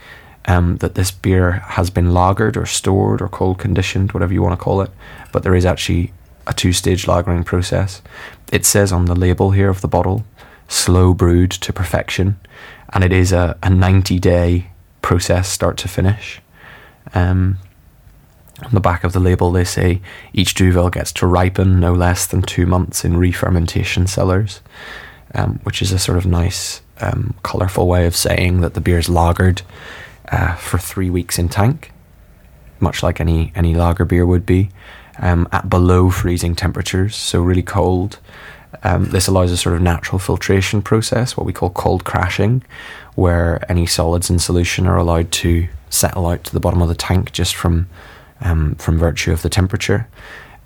um, 0.46 0.76
that 0.78 0.94
this 0.94 1.10
beer 1.10 1.52
has 1.52 1.90
been 1.90 2.08
lagered 2.08 2.56
or 2.56 2.66
stored 2.66 3.20
or 3.20 3.28
cold 3.28 3.58
conditioned, 3.58 4.12
whatever 4.12 4.32
you 4.32 4.42
want 4.42 4.58
to 4.58 4.62
call 4.62 4.80
it, 4.80 4.90
but 5.32 5.42
there 5.42 5.54
is 5.54 5.66
actually 5.66 6.12
a 6.46 6.52
two 6.52 6.72
stage 6.72 7.06
lagering 7.06 7.44
process. 7.44 8.02
It 8.52 8.64
says 8.64 8.92
on 8.92 9.04
the 9.04 9.14
label 9.14 9.52
here 9.52 9.68
of 9.68 9.80
the 9.80 9.88
bottle, 9.88 10.24
slow 10.68 11.14
brewed 11.14 11.50
to 11.50 11.72
perfection, 11.72 12.38
and 12.92 13.04
it 13.04 13.12
is 13.12 13.32
a, 13.32 13.58
a 13.62 13.70
90 13.70 14.18
day 14.18 14.66
process, 15.02 15.48
start 15.48 15.76
to 15.78 15.88
finish. 15.88 16.40
Um, 17.14 17.58
on 18.62 18.72
the 18.72 18.80
back 18.80 19.04
of 19.04 19.12
the 19.12 19.20
label, 19.20 19.50
they 19.50 19.64
say 19.64 20.00
each 20.32 20.54
Duvel 20.54 20.90
gets 20.90 21.12
to 21.14 21.26
ripen 21.26 21.80
no 21.80 21.94
less 21.94 22.26
than 22.26 22.42
two 22.42 22.66
months 22.66 23.04
in 23.04 23.16
re 23.16 23.32
fermentation 23.32 24.06
cellars, 24.06 24.60
um, 25.34 25.60
which 25.62 25.80
is 25.80 25.92
a 25.92 25.98
sort 25.98 26.18
of 26.18 26.26
nice, 26.26 26.82
um, 27.00 27.34
colourful 27.42 27.86
way 27.86 28.06
of 28.06 28.14
saying 28.14 28.60
that 28.60 28.74
the 28.74 28.80
beer 28.80 28.98
is 28.98 29.08
lagered 29.08 29.62
uh, 30.30 30.54
for 30.56 30.78
three 30.78 31.08
weeks 31.08 31.38
in 31.38 31.48
tank, 31.48 31.92
much 32.80 33.02
like 33.02 33.20
any, 33.20 33.52
any 33.54 33.74
lager 33.74 34.04
beer 34.04 34.26
would 34.26 34.44
be. 34.44 34.70
Um, 35.20 35.48
at 35.52 35.70
below 35.70 36.10
freezing 36.10 36.54
temperatures, 36.54 37.14
so 37.14 37.40
really 37.42 37.62
cold. 37.62 38.18
Um, 38.82 39.06
this 39.06 39.28
allows 39.28 39.52
a 39.52 39.56
sort 39.56 39.76
of 39.76 39.82
natural 39.82 40.18
filtration 40.18 40.80
process, 40.82 41.36
what 41.36 41.46
we 41.46 41.52
call 41.52 41.70
cold 41.70 42.04
crashing, 42.04 42.62
where 43.14 43.64
any 43.70 43.86
solids 43.86 44.30
in 44.30 44.38
solution 44.38 44.86
are 44.86 44.96
allowed 44.96 45.30
to 45.32 45.68
settle 45.90 46.26
out 46.26 46.44
to 46.44 46.52
the 46.52 46.60
bottom 46.60 46.80
of 46.80 46.88
the 46.88 46.94
tank 46.94 47.32
just 47.32 47.54
from 47.54 47.88
um, 48.40 48.74
from 48.76 48.98
virtue 48.98 49.32
of 49.32 49.42
the 49.42 49.50
temperature. 49.50 50.08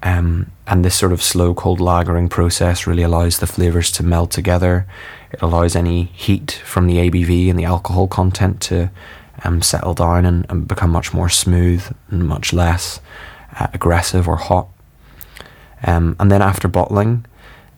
Um, 0.02 0.52
and 0.66 0.84
this 0.84 0.94
sort 0.94 1.12
of 1.12 1.23
slow 1.23 1.54
cold 1.54 1.80
lagering 1.80 2.28
process 2.28 2.87
really 2.87 3.02
allows 3.02 3.38
the 3.38 3.46
flavors 3.46 3.90
to 3.92 4.02
meld 4.02 4.30
together. 4.30 4.87
It 5.32 5.40
allows 5.42 5.75
any 5.75 6.04
heat 6.04 6.62
from 6.64 6.87
the 6.87 7.11
ABV 7.11 7.49
and 7.49 7.58
the 7.58 7.64
alcohol 7.64 8.06
content 8.06 8.61
to 8.62 8.90
um, 9.42 9.62
settle 9.62 9.94
down 9.94 10.26
and, 10.26 10.46
and, 10.49 10.68
become 10.68 10.90
much 10.90 11.12
more 11.12 11.28
smooth 11.28 11.84
and 12.11 12.28
much 12.28 12.52
less 12.52 13.00
uh, 13.58 13.68
aggressive 13.73 14.28
or 14.28 14.37
hot. 14.37 14.68
Um, 15.82 16.16
and 16.18 16.30
then 16.30 16.42
after 16.42 16.68
bottling, 16.68 17.26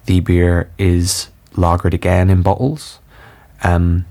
the 0.07 0.21
beer 0.21 0.71
is 0.79 1.29
lagered 1.55 1.95
again 1.95 2.31
in 2.31 2.43
bottles, 2.43 3.01
um, 3.65 4.07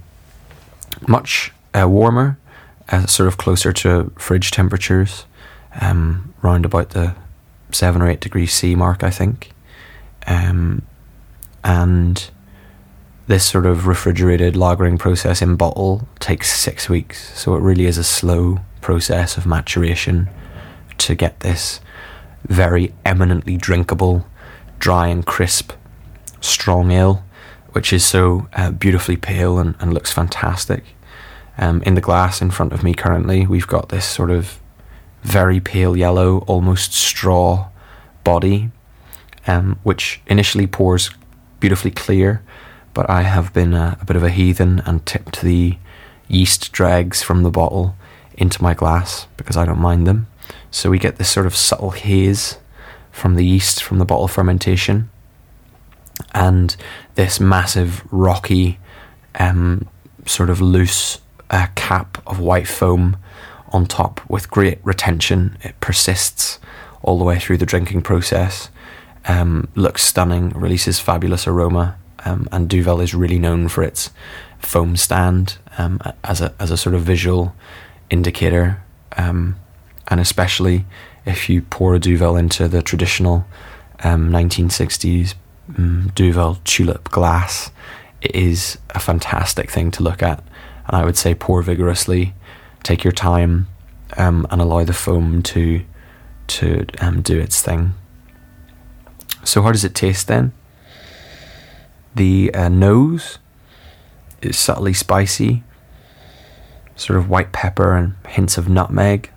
much 1.08 1.54
uh, 1.74 1.88
warmer, 1.88 2.38
uh, 2.90 3.06
sort 3.06 3.28
of 3.28 3.38
closer 3.38 3.72
to 3.74 4.12
fridge 4.18 4.52
temperatures, 4.52 5.26
um, 5.82 6.34
round 6.42 6.66
about 6.66 6.92
the 6.92 7.16
seven 7.72 8.02
or 8.02 8.10
eight 8.10 8.20
degrees 8.20 8.54
C 8.54 8.76
mark, 8.76 9.04
I 9.04 9.10
think. 9.10 9.52
Um, 10.28 10.82
and 11.64 12.30
this 13.28 13.46
sort 13.46 13.66
of 13.66 13.88
refrigerated 13.88 14.54
lagering 14.54 15.00
process 15.00 15.42
in 15.42 15.56
bottle 15.56 16.08
takes 16.20 16.58
six 16.58 16.90
weeks. 16.90 17.38
So 17.40 17.56
it 17.56 17.62
really 17.62 17.86
is 17.86 17.98
a 17.98 18.04
slow 18.04 18.60
process 18.82 19.38
of 19.38 19.46
maturation 19.46 20.30
to 21.00 21.16
get 21.16 21.40
this 21.42 21.80
very 22.48 22.94
eminently 23.06 23.58
drinkable, 23.58 24.26
dry 24.80 25.08
and 25.08 25.26
crisp, 25.26 25.72
strong 26.42 26.92
ale, 26.92 27.24
which 27.72 27.92
is 27.92 28.06
so 28.06 28.48
uh, 28.54 28.72
beautifully 28.72 29.18
pale 29.18 29.58
and, 29.60 29.76
and 29.80 29.94
looks 29.94 30.12
fantastic. 30.12 30.84
Um, 31.58 31.82
in 31.84 31.96
the 31.96 32.02
glass 32.02 32.42
in 32.42 32.52
front 32.52 32.74
of 32.74 32.84
me 32.84 32.94
currently, 32.94 33.46
we've 33.48 33.68
got 33.68 33.90
this 33.90 34.06
sort 34.06 34.32
of 34.32 34.60
very 35.24 35.60
pale 35.60 35.98
yellow, 35.98 36.40
almost 36.40 36.94
straw 36.94 37.70
body, 38.24 38.72
um, 39.48 39.80
which 39.84 40.22
initially 40.28 40.68
pours 40.68 41.10
beautifully 41.60 41.92
clear, 41.92 42.44
but 42.94 43.10
I 43.10 43.24
have 43.24 43.54
been 43.54 43.74
a, 43.74 43.98
a 44.02 44.06
bit 44.06 44.16
of 44.16 44.24
a 44.24 44.30
heathen 44.30 44.82
and 44.86 45.06
tipped 45.06 45.42
the 45.42 45.78
yeast 46.28 46.72
dregs 46.72 47.22
from 47.22 47.44
the 47.44 47.50
bottle 47.50 47.96
into 48.38 48.62
my 48.62 48.74
glass 48.74 49.28
because 49.38 49.58
I 49.58 49.66
don't 49.66 49.80
mind 49.80 50.06
them. 50.06 50.28
So 50.72 50.90
we 50.90 51.00
get 51.00 51.18
this 51.18 51.30
sort 51.30 51.46
of 51.46 51.56
subtle 51.56 51.92
haze 51.92 52.58
from 53.12 53.36
the 53.36 53.46
yeast 53.46 53.82
from 53.82 53.98
the 53.98 54.06
bottle 54.06 54.28
fermentation, 54.28 55.10
and 56.34 56.76
this 57.16 57.40
massive 57.40 58.04
rocky, 58.12 58.78
um, 59.40 59.88
sort 60.26 60.50
of 60.50 60.60
loose 60.60 61.22
uh, 61.50 61.68
cap 61.76 62.22
of 62.28 62.40
white 62.40 62.68
foam 62.68 63.18
on 63.70 63.86
top 63.86 64.22
with 64.30 64.52
great 64.52 64.80
retention. 64.84 65.58
It 65.62 65.80
persists 65.80 66.60
all 67.02 67.18
the 67.18 67.24
way 67.24 67.40
through 67.40 67.58
the 67.58 67.66
drinking 67.66 68.02
process. 68.02 68.70
Um, 69.28 69.70
looks 69.76 70.04
stunning, 70.04 70.50
releases 70.50 71.00
fabulous 71.00 71.48
aroma, 71.48 71.98
um, 72.26 72.48
and 72.52 72.70
Duvel 72.70 73.02
is 73.02 73.16
really 73.16 73.40
known 73.40 73.70
for 73.70 73.84
its 73.84 74.12
foam 74.60 74.96
stand 74.98 75.58
um, 75.78 76.00
as 76.24 76.42
a 76.42 76.54
as 76.60 76.72
a 76.72 76.78
sort 76.78 76.96
of 76.96 77.02
visual 77.02 77.56
indicator, 78.10 78.82
um, 79.18 79.56
and 80.08 80.20
especially 80.20 80.86
if 81.26 81.50
you 81.50 81.62
pour 81.62 81.96
a 81.96 82.00
Duvel 82.00 82.36
into 82.36 82.68
the 82.68 82.82
traditional 82.82 83.46
1960s 84.00 85.34
um, 85.34 85.76
um, 85.78 86.12
Duvel 86.14 86.60
tulip 86.64 87.10
glass, 87.10 87.72
it 88.22 88.36
is 88.36 88.78
a 88.92 89.00
fantastic 89.00 89.72
thing 89.72 89.92
to 89.92 90.04
look 90.04 90.22
at, 90.22 90.44
and 90.88 90.96
I 90.96 91.06
would 91.06 91.18
say 91.18 91.34
pour 91.34 91.62
vigorously 91.62 92.34
take 92.84 93.04
your 93.04 93.14
time 93.14 93.68
um, 94.18 94.46
and 94.52 94.62
allow 94.62 94.84
the 94.84 94.94
foam 94.94 95.42
to 95.44 95.84
to 96.48 96.86
um, 97.02 97.22
do 97.22 97.40
its 97.40 97.62
thing. 97.62 97.96
So 99.44 99.62
how 99.62 99.72
does 99.72 99.84
it 99.84 99.96
taste 99.96 100.28
then? 100.28 100.54
The 102.14 102.54
uh, 102.54 102.70
nose 102.70 103.40
is 104.42 104.58
subtly 104.58 104.94
spicy, 104.94 105.64
sort 106.96 107.18
of 107.18 107.30
white 107.30 107.52
pepper 107.52 107.96
and 107.96 108.16
hints 108.28 108.58
of 108.58 108.70
nutmeg. 108.70 109.32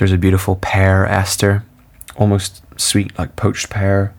There's 0.00 0.12
a 0.12 0.18
beautiful 0.18 0.56
pear 0.56 1.04
ester, 1.04 1.62
almost 2.16 2.62
sweet 2.80 3.16
like 3.18 3.36
poached 3.36 3.68
pear. 3.68 4.14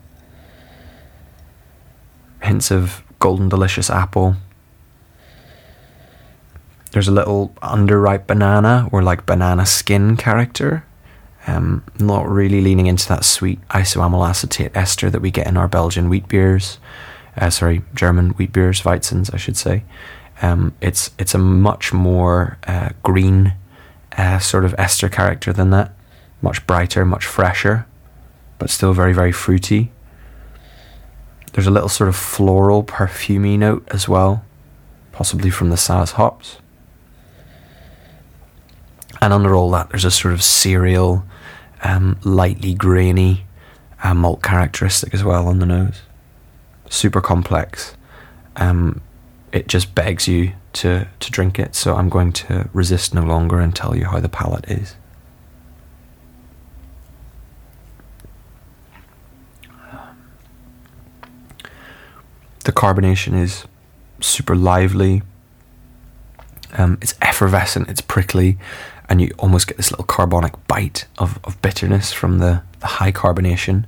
Hints 2.43 2.69
of 2.69 3.01
golden 3.17 3.49
delicious 3.49 3.89
apple 3.89 4.35
there's 6.91 7.07
a 7.07 7.11
little 7.11 7.49
underripe 7.63 8.27
banana 8.27 8.89
or 8.91 9.01
like 9.01 9.25
banana 9.25 9.65
skin 9.65 10.17
character. 10.17 10.85
Um, 11.47 11.83
not 11.99 12.29
really 12.29 12.61
leaning 12.61 12.85
into 12.85 13.07
that 13.07 13.25
sweet 13.25 13.59
isoamyl 13.69 14.27
acetate 14.27 14.75
ester 14.75 15.09
that 15.09 15.21
we 15.21 15.31
get 15.31 15.47
in 15.47 15.57
our 15.57 15.67
Belgian 15.67 16.09
wheat 16.09 16.27
beers. 16.27 16.77
Uh, 17.35 17.49
sorry, 17.49 17.81
German 17.95 18.31
wheat 18.31 18.53
beers, 18.53 18.81
Weizens, 18.81 19.33
I 19.33 19.37
should 19.37 19.57
say. 19.57 19.83
Um, 20.43 20.75
it's 20.81 21.11
it's 21.17 21.33
a 21.33 21.39
much 21.39 21.93
more 21.93 22.59
uh, 22.67 22.89
green 23.01 23.53
uh, 24.17 24.39
sort 24.39 24.65
of 24.65 24.75
ester 24.77 25.09
character 25.09 25.53
than 25.53 25.69
that. 25.71 25.93
Much 26.41 26.65
brighter, 26.65 27.05
much 27.05 27.25
fresher, 27.25 27.85
but 28.57 28.69
still 28.69 28.93
very 28.93 29.13
very 29.13 29.31
fruity. 29.31 29.91
There's 31.53 31.67
a 31.67 31.71
little 31.71 31.89
sort 31.89 32.07
of 32.07 32.15
floral, 32.15 32.83
perfumy 32.83 33.57
note 33.57 33.87
as 33.91 34.07
well, 34.07 34.45
possibly 35.11 35.49
from 35.49 35.69
the 35.69 35.75
Saaz 35.75 36.13
hops. 36.13 36.57
And 39.21 39.33
under 39.33 39.53
all 39.53 39.69
that, 39.71 39.89
there's 39.89 40.05
a 40.05 40.11
sort 40.11 40.33
of 40.33 40.41
cereal, 40.41 41.23
um, 41.83 42.17
lightly 42.23 42.73
grainy 42.73 43.45
uh, 44.01 44.13
malt 44.13 44.41
characteristic 44.41 45.13
as 45.13 45.23
well 45.23 45.47
on 45.47 45.59
the 45.59 45.65
nose. 45.65 46.01
Super 46.89 47.21
complex. 47.21 47.95
Um, 48.55 49.01
it 49.51 49.67
just 49.67 49.93
begs 49.93 50.27
you 50.27 50.53
to, 50.73 51.07
to 51.19 51.31
drink 51.31 51.59
it, 51.59 51.75
so 51.75 51.95
I'm 51.95 52.09
going 52.09 52.31
to 52.33 52.69
resist 52.73 53.13
no 53.13 53.23
longer 53.23 53.59
and 53.59 53.75
tell 53.75 53.95
you 53.95 54.05
how 54.05 54.19
the 54.19 54.29
palate 54.29 54.69
is. 54.69 54.95
The 62.63 62.71
carbonation 62.71 63.35
is 63.35 63.65
super 64.19 64.55
lively. 64.55 65.23
Um, 66.73 66.99
it's 67.01 67.15
effervescent, 67.21 67.89
it's 67.89 68.01
prickly, 68.01 68.57
and 69.09 69.19
you 69.19 69.31
almost 69.39 69.67
get 69.67 69.77
this 69.77 69.91
little 69.91 70.05
carbonic 70.05 70.53
bite 70.67 71.05
of, 71.17 71.39
of 71.43 71.61
bitterness 71.61 72.13
from 72.13 72.37
the, 72.37 72.61
the 72.79 72.87
high 72.87 73.11
carbonation. 73.11 73.85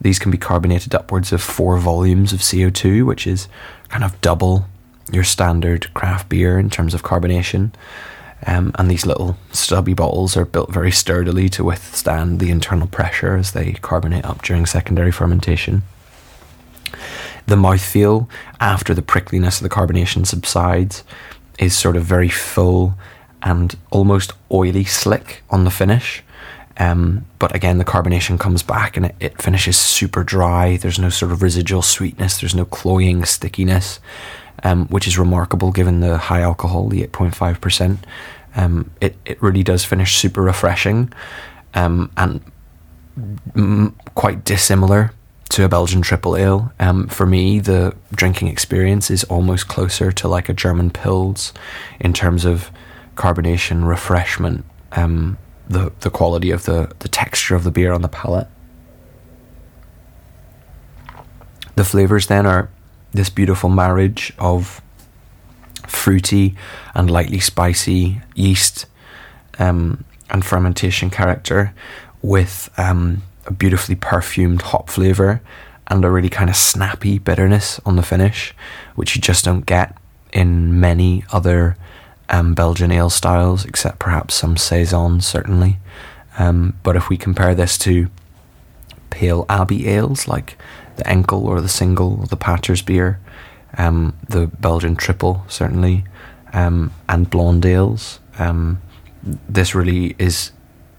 These 0.00 0.18
can 0.18 0.30
be 0.30 0.38
carbonated 0.38 0.94
upwards 0.94 1.32
of 1.32 1.40
four 1.40 1.78
volumes 1.78 2.32
of 2.32 2.40
CO2, 2.40 3.06
which 3.06 3.26
is 3.26 3.48
kind 3.88 4.04
of 4.04 4.20
double 4.20 4.66
your 5.12 5.24
standard 5.24 5.92
craft 5.94 6.28
beer 6.28 6.58
in 6.58 6.70
terms 6.70 6.94
of 6.94 7.02
carbonation. 7.02 7.70
Um, 8.46 8.72
and 8.78 8.90
these 8.90 9.04
little 9.04 9.36
stubby 9.50 9.94
bottles 9.94 10.36
are 10.36 10.44
built 10.44 10.72
very 10.72 10.92
sturdily 10.92 11.48
to 11.50 11.64
withstand 11.64 12.38
the 12.38 12.50
internal 12.50 12.86
pressure 12.86 13.36
as 13.36 13.52
they 13.52 13.72
carbonate 13.72 14.24
up 14.24 14.42
during 14.42 14.64
secondary 14.64 15.10
fermentation. 15.10 15.82
The 17.46 17.56
mouthfeel 17.56 18.28
after 18.60 18.94
the 18.94 19.02
prickliness 19.02 19.60
of 19.60 19.62
the 19.62 19.74
carbonation 19.74 20.26
subsides 20.26 21.02
is 21.58 21.76
sort 21.76 21.96
of 21.96 22.04
very 22.04 22.28
full 22.28 22.94
and 23.42 23.76
almost 23.90 24.32
oily 24.52 24.84
slick 24.84 25.42
on 25.50 25.64
the 25.64 25.70
finish. 25.70 26.22
Um, 26.78 27.26
but 27.38 27.54
again, 27.54 27.78
the 27.78 27.84
carbonation 27.84 28.38
comes 28.38 28.62
back 28.62 28.96
and 28.96 29.06
it, 29.06 29.16
it, 29.18 29.42
finishes 29.42 29.76
super 29.76 30.22
dry. 30.22 30.76
There's 30.76 30.98
no 30.98 31.08
sort 31.08 31.32
of 31.32 31.42
residual 31.42 31.82
sweetness. 31.82 32.38
There's 32.38 32.54
no 32.54 32.64
cloying 32.64 33.24
stickiness, 33.24 33.98
um, 34.64 34.86
which 34.88 35.06
is 35.06 35.18
remarkable 35.18 35.72
given 35.72 36.00
the 36.00 36.18
high 36.18 36.40
alcohol, 36.40 36.88
the 36.88 37.06
8.5%. 37.06 37.98
Um, 38.56 38.90
it, 39.00 39.16
it 39.24 39.40
really 39.42 39.62
does 39.62 39.84
finish 39.84 40.16
super 40.16 40.42
refreshing 40.42 41.12
um, 41.74 42.10
and 42.16 42.40
m- 43.54 43.94
quite 44.14 44.44
dissimilar 44.44 45.12
to 45.50 45.64
a 45.64 45.68
Belgian 45.68 46.02
triple 46.02 46.36
ale. 46.36 46.72
Um, 46.78 47.08
for 47.08 47.26
me, 47.26 47.58
the 47.58 47.94
drinking 48.12 48.48
experience 48.48 49.10
is 49.10 49.24
almost 49.24 49.68
closer 49.68 50.12
to 50.12 50.28
like 50.28 50.48
a 50.48 50.54
German 50.54 50.90
Pils 50.90 51.52
in 52.00 52.12
terms 52.12 52.44
of 52.44 52.70
carbonation, 53.14 53.86
refreshment, 53.86 54.64
um, 54.92 55.38
the 55.68 55.92
the 56.00 56.10
quality 56.10 56.50
of 56.50 56.64
the 56.64 56.90
the 57.00 57.08
texture 57.08 57.54
of 57.54 57.64
the 57.64 57.70
beer 57.70 57.92
on 57.92 58.02
the 58.02 58.08
palate. 58.08 58.48
The 61.76 61.84
flavors 61.84 62.26
then 62.26 62.46
are 62.46 62.70
this 63.12 63.30
beautiful 63.30 63.70
marriage 63.70 64.32
of 64.38 64.80
fruity 65.86 66.54
and 66.94 67.10
lightly 67.10 67.40
spicy 67.40 68.20
yeast, 68.34 68.86
um, 69.58 70.04
and 70.30 70.44
fermentation 70.44 71.10
character 71.10 71.74
with 72.22 72.70
um, 72.76 73.22
a 73.46 73.52
beautifully 73.52 73.94
perfumed 73.94 74.62
hop 74.62 74.90
flavour 74.90 75.40
and 75.86 76.04
a 76.04 76.10
really 76.10 76.28
kind 76.28 76.50
of 76.50 76.56
snappy 76.56 77.18
bitterness 77.18 77.80
on 77.86 77.96
the 77.96 78.02
finish, 78.02 78.54
which 78.94 79.16
you 79.16 79.22
just 79.22 79.44
don't 79.44 79.64
get 79.64 79.96
in 80.32 80.78
many 80.78 81.24
other 81.32 81.76
um, 82.28 82.54
Belgian 82.54 82.92
ale 82.92 83.08
styles, 83.08 83.64
except 83.64 83.98
perhaps 83.98 84.34
some 84.34 84.56
saisons, 84.56 85.26
certainly. 85.26 85.78
Um, 86.38 86.78
but 86.82 86.94
if 86.94 87.08
we 87.08 87.16
compare 87.16 87.54
this 87.54 87.78
to 87.78 88.10
pale 89.10 89.46
abbey 89.48 89.88
ales 89.88 90.28
like 90.28 90.58
the 90.98 91.04
Enkel 91.04 91.42
or 91.42 91.60
the 91.60 91.68
Single 91.68 92.16
the 92.26 92.36
Pater's 92.36 92.82
beer, 92.82 93.18
um, 93.76 94.16
the 94.28 94.46
Belgian 94.46 94.94
triple 94.96 95.44
certainly, 95.48 96.04
um, 96.52 96.92
and 97.08 97.30
blonde 97.30 97.64
ales, 97.64 98.20
um, 98.38 98.80
this 99.48 99.74
really 99.74 100.14
is 100.18 100.52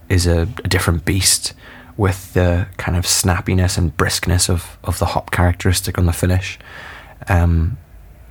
is 0.09 0.25
a, 0.25 0.41
a 0.63 0.67
different 0.67 1.05
beast 1.05 1.53
with 1.95 2.33
the 2.33 2.65
kind 2.77 2.97
of 2.97 3.05
snappiness 3.05 3.77
and 3.77 3.95
briskness 3.97 4.49
of, 4.49 4.77
of 4.83 4.97
the 4.99 5.05
hop 5.05 5.31
characteristic 5.31 5.97
on 5.97 6.05
the 6.05 6.13
finish. 6.13 6.57
Um, 7.27 7.77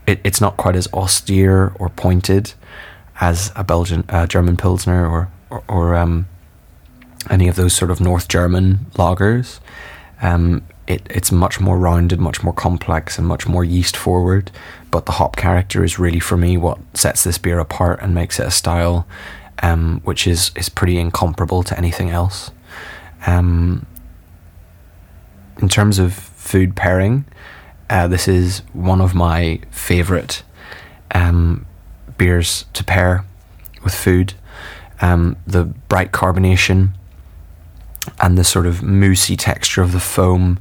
it, 0.07 0.21
it's 0.25 0.41
not 0.41 0.57
quite 0.57 0.75
as 0.75 0.89
austere 0.93 1.73
or 1.79 1.91
pointed 1.91 2.55
as 3.21 3.53
a 3.55 3.63
Belgian, 3.63 4.05
uh, 4.09 4.27
German 4.27 4.57
Pilsner 4.57 5.07
or, 5.07 5.31
or, 5.51 5.63
or 5.69 5.95
um, 5.95 6.27
any 7.29 7.47
of 7.47 7.57
those 7.57 7.75
sort 7.75 7.91
of 7.91 8.01
North 8.01 8.27
German 8.27 8.87
lagers. 8.95 9.61
Um, 10.23 10.63
it, 10.89 11.07
it's 11.11 11.31
much 11.31 11.61
more 11.61 11.79
rounded, 11.79 12.19
much 12.19 12.43
more 12.43 12.55
complex, 12.55 13.19
and 13.19 13.27
much 13.27 13.47
more 13.47 13.63
yeast 13.63 13.97
forward. 13.97 14.51
But 14.91 15.07
the 15.07 15.13
hop 15.13 15.37
character 15.37 15.85
is 15.85 15.99
really, 15.99 16.19
for 16.19 16.37
me, 16.37 16.57
what 16.57 16.79
sets 16.95 17.25
this 17.25 17.39
beer 17.39 17.59
apart 17.59 18.01
and 18.03 18.15
makes 18.15 18.41
it 18.41 18.47
a 18.47 18.51
style 18.51 19.07
um, 19.63 20.01
which 20.05 20.27
is, 20.27 20.51
is 20.57 20.69
pretty 20.69 20.99
incomparable 20.99 21.63
to 21.65 21.77
anything 21.77 22.11
else. 22.11 22.51
Um, 23.27 23.87
in 25.61 25.69
terms 25.69 25.99
of 25.99 26.15
food 26.15 26.75
pairing, 26.75 27.27
uh, 27.91 28.09
this 28.09 28.29
is 28.29 28.61
one 28.73 29.01
of 29.01 29.15
my 29.15 29.61
favourite 29.71 30.43
um, 31.13 31.67
beers 32.17 32.65
to 32.75 32.85
pair 32.85 33.25
with 33.85 33.95
food. 33.95 34.35
Um, 35.01 35.37
the 35.47 35.65
bright 35.65 36.13
carbonation 36.13 36.93
and 38.21 38.37
the 38.37 38.45
sort 38.45 38.67
of 38.67 38.83
moussey 38.83 39.37
texture 39.37 39.83
of 39.83 39.93
the 39.93 40.01
foam 40.01 40.59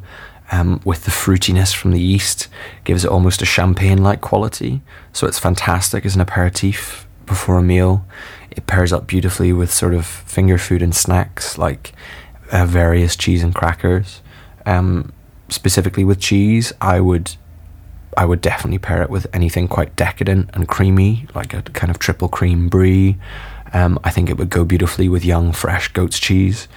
um, 0.51 0.81
with 0.85 1.05
the 1.05 1.11
fruitiness 1.11 1.75
from 1.75 1.91
the 1.91 1.99
yeast 1.99 2.47
gives 2.83 3.03
it 3.03 3.11
almost 3.11 3.41
a 3.41 3.45
champagne 3.45 4.01
like 4.01 4.21
quality. 4.21 4.81
So 5.13 5.27
it's 5.27 5.39
fantastic 5.39 6.05
as 6.05 6.15
an 6.15 6.21
aperitif 6.21 7.07
before 7.25 7.57
a 7.57 7.63
meal. 7.63 8.05
It 8.51 8.65
pairs 8.67 8.93
up 8.93 9.07
beautifully 9.07 9.51
with 9.53 9.71
sort 9.71 9.93
of 9.93 10.05
finger 10.05 10.57
food 10.57 10.81
and 10.81 10.95
snacks 10.95 11.57
like 11.57 11.93
uh, 12.51 12.65
various 12.65 13.15
cheese 13.15 13.43
and 13.43 13.53
crackers. 13.53 14.21
Um, 14.65 15.11
specifically 15.49 16.03
with 16.03 16.19
cheese, 16.19 16.73
I 16.81 16.99
would 16.99 17.35
I 18.17 18.25
would 18.25 18.41
definitely 18.41 18.79
pair 18.79 19.03
it 19.03 19.11
with 19.11 19.27
anything 19.31 19.67
quite 19.67 19.95
decadent 19.95 20.49
and 20.53 20.67
creamy, 20.67 21.27
like 21.35 21.53
a 21.53 21.61
kind 21.61 21.91
of 21.91 21.99
triple 21.99 22.27
cream 22.27 22.67
brie. 22.67 23.17
Um, 23.73 23.99
I 24.03 24.09
think 24.09 24.29
it 24.29 24.37
would 24.37 24.49
go 24.49 24.65
beautifully 24.65 25.07
with 25.07 25.23
young, 25.23 25.51
fresh 25.51 25.89
goat's 25.89 26.17
cheese. 26.17 26.67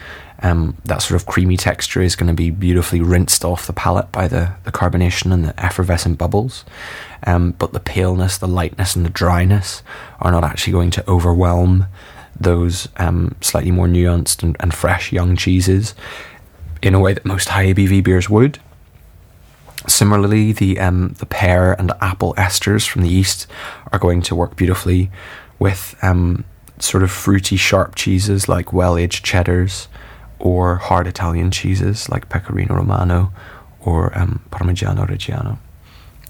Um, 0.42 0.76
that 0.86 1.02
sort 1.02 1.20
of 1.20 1.26
creamy 1.26 1.56
texture 1.56 2.00
is 2.00 2.16
going 2.16 2.28
to 2.28 2.34
be 2.34 2.50
beautifully 2.50 3.00
rinsed 3.00 3.44
off 3.44 3.66
the 3.66 3.74
palate 3.74 4.10
by 4.10 4.26
the, 4.26 4.54
the 4.64 4.72
carbonation 4.72 5.32
and 5.32 5.44
the 5.44 5.64
effervescent 5.64 6.16
bubbles. 6.16 6.64
Um, 7.26 7.52
but 7.52 7.72
the 7.72 7.80
paleness, 7.80 8.38
the 8.38 8.48
lightness, 8.48 8.96
and 8.96 9.04
the 9.04 9.10
dryness 9.10 9.82
are 10.20 10.32
not 10.32 10.44
actually 10.44 10.72
going 10.72 10.90
to 10.92 11.10
overwhelm 11.10 11.86
those 12.38 12.88
um, 12.96 13.34
slightly 13.42 13.70
more 13.70 13.86
nuanced 13.86 14.42
and, 14.42 14.56
and 14.60 14.72
fresh 14.72 15.12
young 15.12 15.36
cheeses 15.36 15.94
in 16.80 16.94
a 16.94 17.00
way 17.00 17.12
that 17.12 17.26
most 17.26 17.50
high 17.50 17.66
ABV 17.66 18.02
beers 18.02 18.30
would. 18.30 18.58
Similarly, 19.86 20.52
the 20.52 20.78
um, 20.78 21.14
the 21.18 21.26
pear 21.26 21.72
and 21.72 21.92
apple 22.00 22.34
esters 22.34 22.86
from 22.86 23.02
the 23.02 23.08
yeast 23.08 23.46
are 23.92 23.98
going 23.98 24.20
to 24.22 24.34
work 24.34 24.56
beautifully 24.56 25.10
with 25.58 25.96
um, 26.02 26.44
sort 26.78 27.02
of 27.02 27.10
fruity, 27.10 27.56
sharp 27.56 27.94
cheeses 27.94 28.48
like 28.48 28.72
well 28.72 28.96
aged 28.96 29.24
cheddars 29.24 29.88
or 30.40 30.76
hard 30.76 31.06
Italian 31.06 31.50
cheeses 31.50 32.08
like 32.08 32.28
Pecorino 32.28 32.74
Romano 32.74 33.32
or 33.80 34.16
um, 34.18 34.40
Parmigiano 34.50 35.06
Reggiano. 35.06 35.58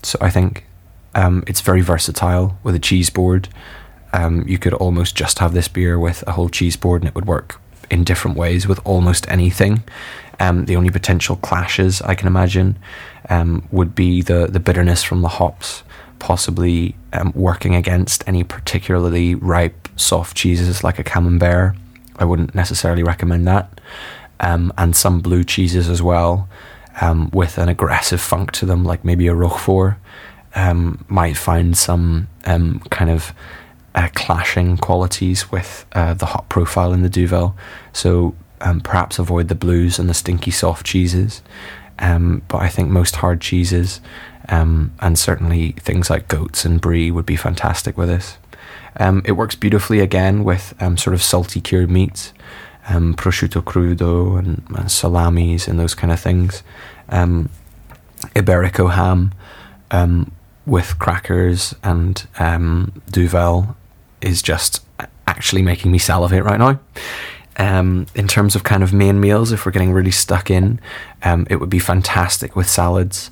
So 0.02 0.18
I 0.20 0.30
think 0.30 0.66
um, 1.14 1.44
it's 1.46 1.60
very 1.60 1.80
versatile 1.80 2.58
with 2.62 2.74
a 2.74 2.78
cheese 2.78 3.10
board. 3.10 3.48
Um, 4.12 4.46
you 4.46 4.58
could 4.58 4.74
almost 4.74 5.14
just 5.14 5.38
have 5.38 5.54
this 5.54 5.68
beer 5.68 5.98
with 5.98 6.26
a 6.26 6.32
whole 6.32 6.48
cheese 6.48 6.76
board 6.76 7.02
and 7.02 7.08
it 7.08 7.14
would 7.14 7.26
work 7.26 7.60
in 7.90 8.04
different 8.04 8.36
ways 8.36 8.66
with 8.66 8.80
almost 8.84 9.28
anything. 9.28 9.82
Um, 10.38 10.64
the 10.66 10.76
only 10.76 10.90
potential 10.90 11.36
clashes 11.36 12.00
I 12.02 12.14
can 12.14 12.26
imagine 12.26 12.78
um, 13.28 13.68
would 13.70 13.94
be 13.94 14.22
the, 14.22 14.46
the 14.46 14.60
bitterness 14.60 15.02
from 15.02 15.22
the 15.22 15.28
hops, 15.28 15.82
possibly 16.18 16.96
um, 17.12 17.32
working 17.34 17.74
against 17.74 18.24
any 18.26 18.42
particularly 18.42 19.34
ripe, 19.34 19.88
soft 19.96 20.36
cheeses 20.36 20.82
like 20.82 20.98
a 20.98 21.04
camembert. 21.04 21.76
I 22.20 22.24
wouldn't 22.24 22.54
necessarily 22.54 23.02
recommend 23.02 23.46
that. 23.48 23.80
Um, 24.38 24.72
and 24.78 24.94
some 24.94 25.20
blue 25.20 25.44
cheeses 25.44 25.88
as 25.88 26.02
well, 26.02 26.48
um, 27.00 27.30
with 27.32 27.58
an 27.58 27.68
aggressive 27.68 28.20
funk 28.20 28.52
to 28.52 28.66
them, 28.66 28.84
like 28.84 29.04
maybe 29.04 29.26
a 29.26 29.34
Roquefort, 29.34 29.96
um, 30.54 31.04
might 31.08 31.36
find 31.36 31.76
some 31.76 32.28
kind 32.44 33.10
of 33.10 33.32
uh, 33.94 34.08
clashing 34.14 34.76
qualities 34.76 35.50
with 35.50 35.84
uh, 35.92 36.14
the 36.14 36.26
hot 36.26 36.48
profile 36.48 36.92
in 36.92 37.02
the 37.02 37.08
Duvel. 37.08 37.56
So 37.92 38.34
um, 38.60 38.80
perhaps 38.80 39.18
avoid 39.18 39.48
the 39.48 39.54
blues 39.54 39.98
and 39.98 40.08
the 40.08 40.14
stinky 40.14 40.50
soft 40.50 40.86
cheeses. 40.86 41.42
Um, 41.98 42.42
but 42.48 42.62
I 42.62 42.68
think 42.68 42.88
most 42.88 43.16
hard 43.16 43.40
cheeses 43.40 44.00
um, 44.48 44.92
and 45.00 45.18
certainly 45.18 45.72
things 45.72 46.08
like 46.10 46.28
goats 46.28 46.64
and 46.64 46.80
brie 46.80 47.10
would 47.10 47.26
be 47.26 47.36
fantastic 47.36 47.96
with 47.96 48.08
this. 48.08 48.38
Um, 48.96 49.22
it 49.24 49.32
works 49.32 49.54
beautifully 49.54 50.00
again 50.00 50.44
with 50.44 50.74
um, 50.80 50.96
sort 50.96 51.14
of 51.14 51.22
salty 51.22 51.60
cured 51.60 51.90
meats, 51.90 52.32
um, 52.88 53.14
prosciutto 53.14 53.62
crudo 53.62 54.38
and, 54.38 54.62
and, 54.76 54.90
salamis 54.90 55.68
and 55.68 55.78
those 55.78 55.94
kind 55.94 56.12
of 56.12 56.20
things. 56.20 56.62
Iberico 58.34 58.92
ham 58.92 59.32
with 60.66 60.98
crackers 60.98 61.74
and 61.82 62.26
Duvel 63.10 63.76
is 64.20 64.42
just 64.42 64.84
actually 65.26 65.62
making 65.62 65.90
me 65.90 65.98
salivate 65.98 66.44
right 66.44 66.58
now. 66.58 66.80
Um, 67.56 68.06
in 68.14 68.26
terms 68.26 68.54
of 68.54 68.64
kind 68.64 68.82
of 68.82 68.92
main 68.92 69.20
meals, 69.20 69.52
if 69.52 69.66
we're 69.66 69.72
getting 69.72 69.92
really 69.92 70.10
stuck 70.10 70.50
in, 70.50 70.80
um, 71.22 71.46
it 71.50 71.56
would 71.56 71.68
be 71.68 71.78
fantastic 71.78 72.56
with 72.56 72.68
salads. 72.68 73.30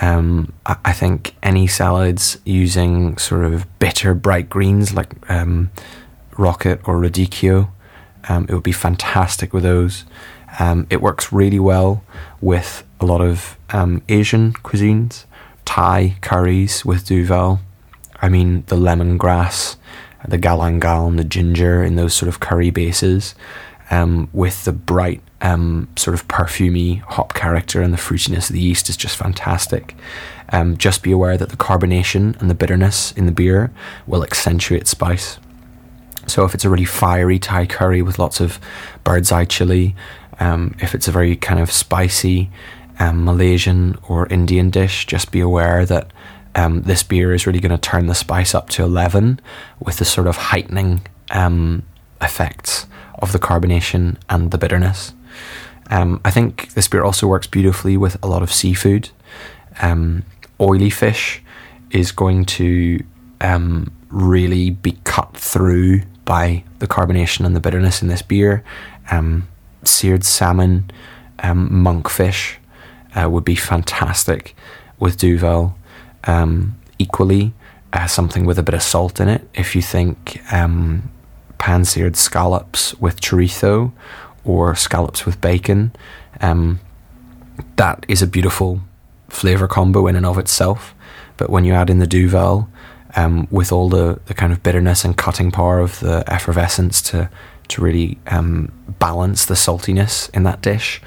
Um, 0.00 0.52
I, 0.66 0.76
I, 0.84 0.92
think 0.92 1.34
any 1.42 1.66
salads 1.66 2.38
using 2.44 3.16
sort 3.18 3.44
of 3.44 3.66
bitter 3.78 4.14
bright 4.14 4.48
greens 4.48 4.94
like 4.94 5.12
um, 5.30 5.70
rocket 6.36 6.80
or 6.86 7.00
radicchio, 7.00 7.70
um, 8.28 8.46
it 8.48 8.54
would 8.54 8.62
be 8.62 8.72
fantastic 8.72 9.52
with 9.52 9.62
those. 9.62 10.04
Um, 10.58 10.86
it 10.90 11.00
works 11.00 11.32
really 11.32 11.58
well 11.58 12.04
with 12.40 12.84
a 13.00 13.06
lot 13.06 13.20
of 13.20 13.56
Asian 14.08 14.52
cuisines, 14.52 15.24
Thai 15.64 16.16
curries 16.20 16.84
with 16.84 17.06
Duvel. 17.06 17.60
I 18.20 18.28
mean, 18.28 18.64
the 18.66 18.76
lemongrass 18.76 19.76
the 20.26 20.38
galangal 20.38 21.08
and 21.08 21.18
the 21.18 21.24
ginger 21.24 21.82
in 21.82 21.96
those 21.96 22.14
sort 22.14 22.28
of 22.28 22.40
curry 22.40 22.70
bases, 22.70 23.34
um, 23.90 24.28
with 24.32 24.64
the 24.64 24.72
bright 24.72 25.22
um, 25.40 25.88
sort 25.96 26.14
of 26.14 26.26
perfumy 26.28 27.00
hop 27.02 27.34
character 27.34 27.80
and 27.80 27.92
the 27.92 27.98
fruitiness 27.98 28.50
of 28.50 28.54
the 28.54 28.60
yeast 28.60 28.88
is 28.88 28.96
just 28.96 29.16
fantastic. 29.16 29.94
Um, 30.50 30.76
just 30.76 31.02
be 31.02 31.12
aware 31.12 31.36
that 31.36 31.50
the 31.50 31.56
carbonation 31.56 32.40
and 32.40 32.50
the 32.50 32.54
bitterness 32.54 33.12
in 33.12 33.26
the 33.26 33.32
beer 33.32 33.70
will 34.06 34.22
accentuate 34.22 34.86
spice. 34.86 35.38
So 36.26 36.44
if 36.44 36.54
it's 36.54 36.64
a 36.64 36.70
really 36.70 36.84
fiery 36.84 37.38
Thai 37.38 37.66
curry 37.66 38.02
with 38.02 38.18
lots 38.18 38.40
of 38.40 38.58
bird's 39.04 39.32
eye 39.32 39.44
chili, 39.44 39.94
um, 40.40 40.74
if 40.80 40.94
it's 40.94 41.08
a 41.08 41.12
very 41.12 41.36
kind 41.36 41.60
of 41.60 41.70
spicy 41.70 42.50
um, 42.98 43.24
Malaysian 43.24 43.98
or 44.08 44.26
Indian 44.28 44.70
dish, 44.70 45.06
just 45.06 45.30
be 45.30 45.40
aware 45.40 45.86
that 45.86 46.12
um, 46.54 46.82
this 46.82 47.02
beer 47.02 47.32
is 47.32 47.46
really 47.46 47.60
going 47.60 47.70
to 47.70 47.78
turn 47.78 48.06
the 48.06 48.14
spice 48.14 48.54
up 48.54 48.68
to 48.70 48.82
11 48.82 49.40
with 49.78 49.98
the 49.98 50.04
sort 50.04 50.26
of 50.26 50.36
heightening 50.36 51.06
um, 51.30 51.84
effects 52.20 52.86
of 53.20 53.32
the 53.32 53.38
carbonation 53.38 54.16
and 54.28 54.50
the 54.50 54.58
bitterness. 54.58 55.14
Um, 55.90 56.20
I 56.24 56.30
think 56.30 56.74
this 56.74 56.88
beer 56.88 57.02
also 57.02 57.26
works 57.26 57.46
beautifully 57.46 57.96
with 57.96 58.22
a 58.22 58.28
lot 58.28 58.42
of 58.42 58.52
seafood. 58.52 59.10
Um, 59.80 60.24
oily 60.60 60.90
fish 60.90 61.42
is 61.90 62.12
going 62.12 62.44
to 62.44 63.02
um, 63.40 63.90
really 64.10 64.70
be 64.70 64.98
cut 65.04 65.36
through 65.36 66.02
by 66.24 66.64
the 66.78 66.86
carbonation 66.86 67.46
and 67.46 67.56
the 67.56 67.60
bitterness 67.60 68.02
in 68.02 68.08
this 68.08 68.22
beer. 68.22 68.62
Um, 69.10 69.48
seared 69.84 70.24
salmon, 70.24 70.90
monkfish 71.42 72.56
uh, 73.14 73.28
would 73.30 73.44
be 73.44 73.54
fantastic 73.54 74.54
with 74.98 75.16
Duvel 75.16 75.76
um, 76.24 76.78
equally 76.98 77.54
uh, 77.92 78.06
something 78.06 78.44
with 78.44 78.58
a 78.58 78.62
bit 78.62 78.74
of 78.74 78.82
salt 78.82 79.20
in 79.20 79.28
it. 79.28 79.48
If 79.54 79.74
you 79.74 79.82
think 79.82 80.42
um, 80.52 81.10
pan 81.58 81.84
seared 81.84 82.16
scallops 82.16 82.94
with 82.94 83.20
chorizo 83.20 83.92
or 84.48 84.74
scallops 84.74 85.24
with 85.26 85.40
bacon. 85.40 85.92
Um, 86.40 86.80
that 87.76 88.04
is 88.08 88.22
a 88.22 88.26
beautiful 88.26 88.80
flavour 89.28 89.68
combo 89.68 90.06
in 90.06 90.16
and 90.16 90.26
of 90.26 90.38
itself. 90.38 90.94
But 91.36 91.50
when 91.50 91.64
you 91.64 91.74
add 91.74 91.90
in 91.90 91.98
the 91.98 92.06
Duvel, 92.06 92.68
um, 93.14 93.46
with 93.50 93.70
all 93.72 93.88
the, 93.88 94.20
the 94.26 94.34
kind 94.34 94.52
of 94.52 94.62
bitterness 94.62 95.04
and 95.04 95.16
cutting 95.16 95.50
power 95.50 95.78
of 95.78 96.00
the 96.00 96.24
effervescence 96.26 97.02
to 97.02 97.30
to 97.68 97.82
really 97.82 98.18
um, 98.28 98.72
balance 98.98 99.44
the 99.44 99.54
saltiness 99.54 100.30
in 100.34 100.42
that 100.44 100.62
dish, 100.62 101.02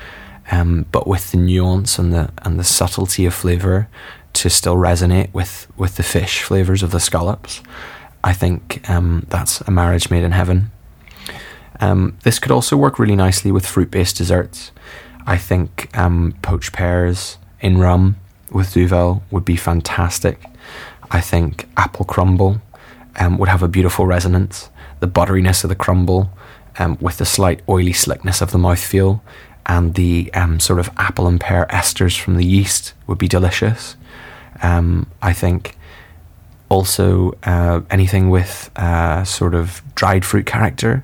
um, 0.52 0.86
but 0.92 1.08
with 1.08 1.32
the 1.32 1.38
nuance 1.38 1.98
and 1.98 2.14
the 2.14 2.32
and 2.44 2.60
the 2.60 2.64
subtlety 2.64 3.26
of 3.26 3.34
flavour 3.34 3.88
to 4.34 4.50
still 4.50 4.76
resonate 4.76 5.34
with, 5.34 5.68
with 5.76 5.96
the 5.96 6.04
fish 6.04 6.44
flavours 6.44 6.84
of 6.84 6.92
the 6.92 7.00
scallops. 7.00 7.62
I 8.24 8.34
think 8.34 8.88
um, 8.90 9.26
that's 9.30 9.62
a 9.62 9.72
marriage 9.72 10.10
made 10.10 10.24
in 10.24 10.32
heaven. 10.32 10.72
Um, 11.82 12.17
this 12.24 12.39
could 12.39 12.52
also 12.52 12.78
work 12.78 13.00
really 13.00 13.15
nicely 13.15 13.52
with 13.52 13.65
fruit 13.65 13.91
based 13.91 14.17
desserts. 14.17 14.72
I 15.26 15.38
think 15.38 15.96
um, 15.98 16.36
poached 16.41 16.74
pears 16.74 17.38
in 17.60 17.80
rum 17.80 18.17
with 18.52 18.74
Duvel 18.74 19.24
would 19.32 19.46
be 19.46 19.56
fantastic. 19.56 20.44
I 21.10 21.22
think 21.22 21.67
apple 21.76 22.06
crumble 22.06 22.62
um, 23.20 23.38
would 23.38 23.50
have 23.50 23.63
a 23.63 23.67
beautiful 23.67 24.06
resonance. 24.06 24.70
The 25.00 25.08
butteriness 25.08 25.63
of 25.63 25.70
the 25.70 25.76
crumble 25.76 26.32
um, 26.80 26.98
with 27.02 27.17
the 27.17 27.26
slight 27.26 27.62
oily 27.67 27.94
slickness 27.94 28.41
of 28.41 28.52
the 28.52 28.58
mouthfeel 28.58 29.22
and 29.65 29.96
the 29.96 30.32
um, 30.34 30.60
sort 30.60 30.80
of 30.80 30.89
apple 30.98 31.28
and 31.28 31.39
pear 31.39 31.65
esters 31.70 32.17
from 32.17 32.36
the 32.36 32.46
yeast 32.46 32.94
would 33.08 33.17
be 33.17 33.28
delicious. 33.28 33.96
Um, 34.62 35.08
I 35.22 35.34
think 35.34 35.76
also 36.70 37.38
uh, 37.44 37.82
anything 37.89 38.30
with 38.30 38.72
uh, 38.76 39.24
sort 39.24 39.54
of 39.54 39.82
dried 39.96 40.24
fruit 40.24 40.46
character. 40.46 41.04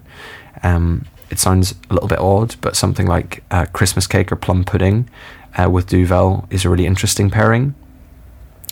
Um, 0.63 1.05
it 1.29 1.39
sounds 1.39 1.75
a 1.89 1.93
little 1.93 2.07
bit 2.07 2.19
odd, 2.19 2.55
but 2.61 2.75
something 2.75 3.05
like 3.05 3.43
uh, 3.51 3.65
Christmas 3.73 4.07
cake 4.07 4.31
or 4.31 4.35
plum 4.35 4.63
pudding 4.63 5.09
uh, 5.57 5.69
with 5.69 5.87
Duvel 5.87 6.47
is 6.49 6.65
a 6.65 6.69
really 6.69 6.85
interesting 6.85 7.29
pairing. 7.29 7.75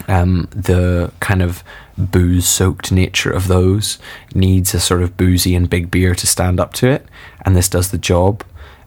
Um, 0.07 0.47
the 0.51 1.11
kind 1.19 1.41
of 1.41 1.63
booze 1.97 2.47
soaked 2.47 2.91
nature 2.91 3.31
of 3.31 3.47
those 3.47 3.97
needs 4.33 4.73
a 4.73 4.79
sort 4.79 5.01
of 5.01 5.15
boozy 5.15 5.55
and 5.55 5.69
big 5.69 5.89
beer 5.89 6.13
to 6.15 6.27
stand 6.27 6.59
up 6.59 6.73
to 6.73 6.87
it, 6.87 7.05
and 7.45 7.55
this 7.55 7.69
does 7.69 7.91
the 7.91 7.97
job. 7.97 8.43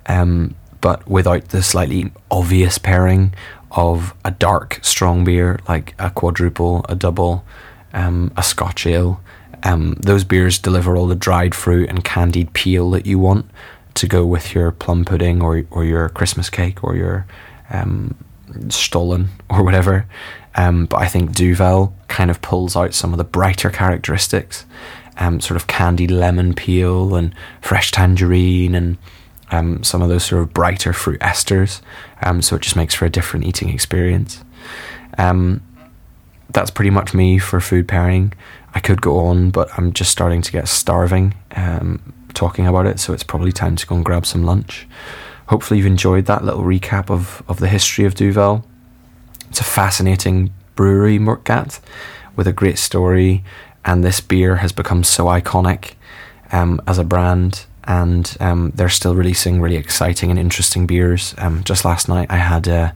Um, 0.07 0.55
but 0.81 1.07
without 1.09 1.49
the 1.49 1.63
slightly 1.63 2.13
obvious 2.31 2.79
pairing 2.79 3.35
of 3.71 4.15
a 4.25 4.31
dark, 4.31 4.81
strong 4.83 5.25
beer 5.25 5.59
like 5.69 5.95
a 5.99 6.11
quadruple, 6.11 6.85
a 6.89 6.95
double, 6.95 7.45
um, 7.93 8.33
a 8.37 8.43
Scotch 8.43 8.87
ale. 8.87 9.21
Um, 9.63 9.95
those 10.01 10.25
beers 10.25 10.59
deliver 10.59 10.97
all 10.97 11.07
the 11.07 11.15
dried 11.15 11.55
fruit 11.55 11.89
and 11.89 12.05
candied 12.05 12.53
peel 12.53 12.91
that 12.91 13.07
you 13.07 13.19
want 13.19 13.51
to 13.95 14.07
go 14.07 14.25
with 14.25 14.55
your 14.55 14.71
plum 14.71 15.05
pudding 15.05 15.43
or 15.43 15.65
or 15.71 15.85
your 15.85 16.09
Christmas 16.09 16.49
cake 16.51 16.85
or 16.85 16.95
your 16.95 17.27
um, 17.71 18.15
Stollen 18.69 19.29
or 19.51 19.63
whatever. 19.63 20.07
Um, 20.55 20.87
but 20.87 21.01
I 21.01 21.07
think 21.07 21.33
Duvel 21.33 21.95
kind 22.09 22.31
of 22.31 22.43
pulls 22.43 22.75
out 22.77 22.95
some 22.95 23.13
of 23.13 23.19
the 23.19 23.25
brighter 23.25 23.71
characteristics, 23.71 24.67
um, 25.19 25.41
sort 25.41 25.57
of 25.57 25.67
candied 25.67 26.11
lemon 26.11 26.55
peel 26.55 27.15
and 27.15 27.35
fresh 27.61 27.91
tangerine 27.91 28.75
and 28.75 28.99
um, 29.51 29.83
some 29.85 30.03
of 30.03 30.09
those 30.09 30.25
sort 30.25 30.43
of 30.43 30.53
brighter 30.53 30.93
fruit 30.93 31.21
esters. 31.21 31.81
Um, 32.23 32.43
so 32.43 32.57
it 32.57 32.63
just 32.63 32.77
makes 32.77 32.95
for 32.95 33.05
a 33.05 33.11
different 33.11 33.47
eating 33.47 33.69
experience. 33.69 34.43
Um, 35.17 35.63
that's 36.51 36.71
pretty 36.71 36.91
much 36.91 37.15
me 37.15 37.39
for 37.39 37.61
food 37.61 37.87
pairing. 37.87 38.33
I 38.75 38.81
could 38.81 39.01
go 39.01 39.19
on, 39.19 39.51
but 39.51 39.69
I'm 39.77 39.93
just 39.93 40.11
starting 40.11 40.43
to 40.43 40.53
get 40.53 40.69
starving 40.69 41.35
um, 41.57 42.13
talking 42.35 42.67
about 42.67 42.87
it, 42.87 43.01
so 43.01 43.13
it's 43.13 43.23
probably 43.23 43.53
time 43.53 43.77
to 43.77 43.87
go 43.87 43.97
and 43.97 44.05
grab 44.05 44.27
some 44.27 44.45
lunch. 44.45 44.87
Hopefully, 45.47 45.79
you've 45.79 45.87
enjoyed 45.87 46.27
that 46.27 46.45
little 46.45 46.63
recap 46.63 47.11
of, 47.11 47.43
of 47.49 47.59
the 47.59 47.69
history 47.69 48.05
of 48.05 48.15
Duvel. 48.15 48.65
It's 49.49 49.61
a 49.61 49.65
fascinating 49.65 50.53
brewery, 50.77 51.19
Moortgat, 51.19 51.81
with 52.37 52.47
a 52.47 52.53
great 52.53 52.79
story, 52.79 53.43
and 53.85 54.05
this 54.05 54.21
beer 54.21 54.57
has 54.57 54.73
become 54.73 55.03
so 55.03 55.25
iconic 55.27 55.95
um, 56.53 56.81
as 56.87 56.99
a 56.99 57.05
brand 57.05 57.67
and 57.89 58.37
um, 58.39 58.71
they're 58.75 58.91
still 58.91 59.15
releasing 59.15 59.63
really 59.63 59.77
exciting 59.77 60.31
and 60.31 60.39
interesting 60.39 60.87
beers. 60.87 61.35
Um, 61.39 61.65
just 61.65 61.87
last 61.87 62.07
night, 62.07 62.31
I 62.31 62.37
had 62.37 62.69
a 62.69 62.95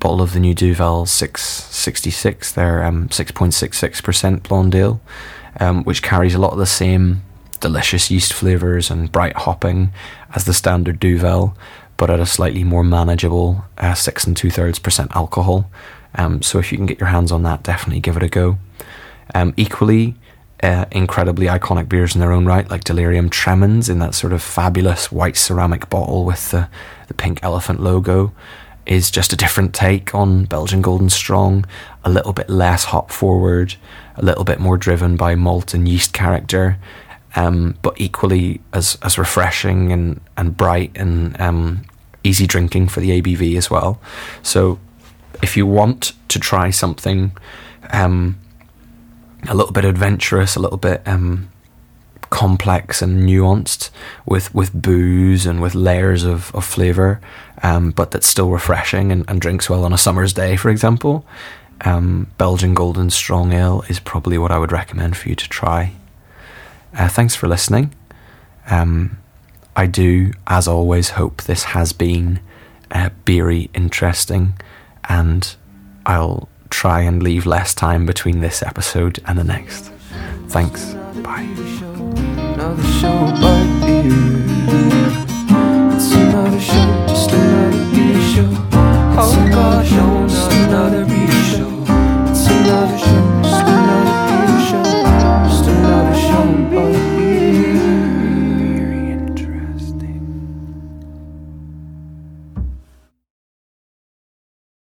bottle 0.00 0.22
of 0.22 0.32
the 0.32 0.40
new 0.40 0.54
Duvel 0.54 1.06
666, 1.06 2.52
their 2.52 2.84
um, 2.84 3.08
6.66% 3.08 4.42
blonde 4.42 4.74
ale, 4.74 5.00
um, 5.60 5.84
which 5.84 6.02
carries 6.02 6.34
a 6.34 6.38
lot 6.38 6.52
of 6.52 6.58
the 6.58 6.66
same 6.66 7.22
delicious 7.60 8.10
yeast 8.10 8.32
flavours 8.32 8.90
and 8.90 9.10
bright 9.10 9.36
hopping 9.36 9.92
as 10.34 10.44
the 10.44 10.54
standard 10.54 11.00
Duvel, 11.00 11.56
but 11.96 12.10
at 12.10 12.20
a 12.20 12.26
slightly 12.26 12.64
more 12.64 12.84
manageable 12.84 13.64
uh, 13.78 13.94
six 13.94 14.24
and 14.24 14.36
two 14.36 14.50
thirds 14.50 14.78
percent 14.78 15.14
alcohol. 15.14 15.70
Um, 16.14 16.42
so 16.42 16.58
if 16.58 16.72
you 16.72 16.78
can 16.78 16.86
get 16.86 17.00
your 17.00 17.08
hands 17.08 17.32
on 17.32 17.42
that, 17.42 17.62
definitely 17.62 18.00
give 18.00 18.16
it 18.16 18.22
a 18.22 18.28
go. 18.28 18.58
Um, 19.34 19.52
equally, 19.56 20.14
uh, 20.62 20.86
incredibly 20.90 21.46
iconic 21.46 21.88
beers 21.88 22.14
in 22.14 22.20
their 22.20 22.32
own 22.32 22.46
right, 22.46 22.68
like 22.70 22.84
Delirium 22.84 23.30
Tremens 23.30 23.88
in 23.88 23.98
that 23.98 24.14
sort 24.14 24.32
of 24.32 24.42
fabulous 24.42 25.12
white 25.12 25.36
ceramic 25.36 25.88
bottle 25.90 26.24
with 26.24 26.50
the, 26.50 26.68
the 27.08 27.14
pink 27.14 27.40
elephant 27.42 27.80
logo, 27.80 28.32
is 28.88 29.10
just 29.10 29.32
a 29.32 29.36
different 29.36 29.74
take 29.74 30.14
on 30.14 30.44
Belgian 30.46 30.82
Golden 30.82 31.10
Strong, 31.10 31.66
a 32.04 32.10
little 32.10 32.32
bit 32.32 32.48
less 32.48 32.84
hop 32.84 33.12
forward, 33.12 33.76
a 34.16 34.24
little 34.24 34.44
bit 34.44 34.58
more 34.58 34.76
driven 34.76 35.16
by 35.16 35.34
malt 35.34 35.74
and 35.74 35.86
yeast 35.86 36.12
character, 36.12 36.78
um, 37.36 37.76
but 37.82 38.00
equally 38.00 38.60
as, 38.72 38.96
as 39.02 39.18
refreshing 39.18 39.92
and, 39.92 40.20
and 40.36 40.56
bright 40.56 40.90
and 40.96 41.38
um, 41.40 41.82
easy 42.24 42.46
drinking 42.46 42.88
for 42.88 43.00
the 43.00 43.20
ABV 43.20 43.56
as 43.56 43.70
well. 43.70 44.00
So 44.42 44.80
if 45.42 45.56
you 45.56 45.66
want 45.66 46.12
to 46.28 46.40
try 46.40 46.70
something, 46.70 47.32
um, 47.90 48.38
a 49.46 49.54
little 49.54 49.72
bit 49.72 49.84
adventurous, 49.84 50.56
a 50.56 50.60
little 50.60 50.78
bit 50.78 51.02
um, 51.06 51.50
complex 52.38 53.02
and 53.02 53.28
nuanced 53.28 53.90
with, 54.24 54.54
with 54.54 54.72
booze 54.72 55.44
and 55.44 55.60
with 55.60 55.74
layers 55.74 56.22
of, 56.22 56.54
of 56.54 56.64
flavour, 56.64 57.20
um, 57.64 57.90
but 57.90 58.12
that's 58.12 58.28
still 58.28 58.50
refreshing 58.50 59.10
and, 59.10 59.24
and, 59.26 59.40
drinks 59.40 59.68
well 59.68 59.84
on 59.84 59.92
a 59.92 59.98
summer's 59.98 60.32
day, 60.32 60.54
for 60.54 60.70
example. 60.70 61.26
Um, 61.80 62.30
Belgian 62.38 62.74
Golden 62.74 63.10
Strong 63.10 63.50
Ale 63.52 63.82
is 63.88 63.98
probably 63.98 64.38
what 64.38 64.52
I 64.52 64.58
would 64.58 64.70
recommend 64.70 65.16
for 65.16 65.28
you 65.28 65.34
to 65.34 65.48
try. 65.48 65.94
Uh, 66.96 67.08
thanks 67.08 67.34
for 67.34 67.48
listening. 67.48 67.92
Um, 68.70 69.18
I 69.74 69.86
do, 69.86 70.30
as 70.46 70.68
always, 70.68 71.10
hope 71.10 71.42
this 71.42 71.64
has 71.64 71.92
been 71.92 72.38
uh, 72.92 73.10
beery 73.24 73.68
interesting, 73.74 74.54
and 75.08 75.56
I'll 76.06 76.48
try 76.70 77.00
and 77.00 77.20
leave 77.20 77.46
less 77.46 77.74
time 77.74 78.06
between 78.06 78.42
this 78.42 78.62
episode 78.62 79.20
and 79.26 79.36
the 79.36 79.44
next. 79.44 79.90
Thanks. 80.46 80.94
Bye 81.24 81.97
another 82.68 82.88
show 83.00 83.18
but 83.40 83.66
beer. 83.80 84.12
It's 85.94 86.12
another 86.12 86.60
show, 86.60 87.06
just 87.08 87.30
another 87.30 87.94
beer 87.94 88.20
show. 88.20 88.50
Oh 89.20 89.48
God, 89.50 89.86
show, 89.86 90.28
just 90.28 90.52
another 90.52 91.04
beer. 91.06 91.17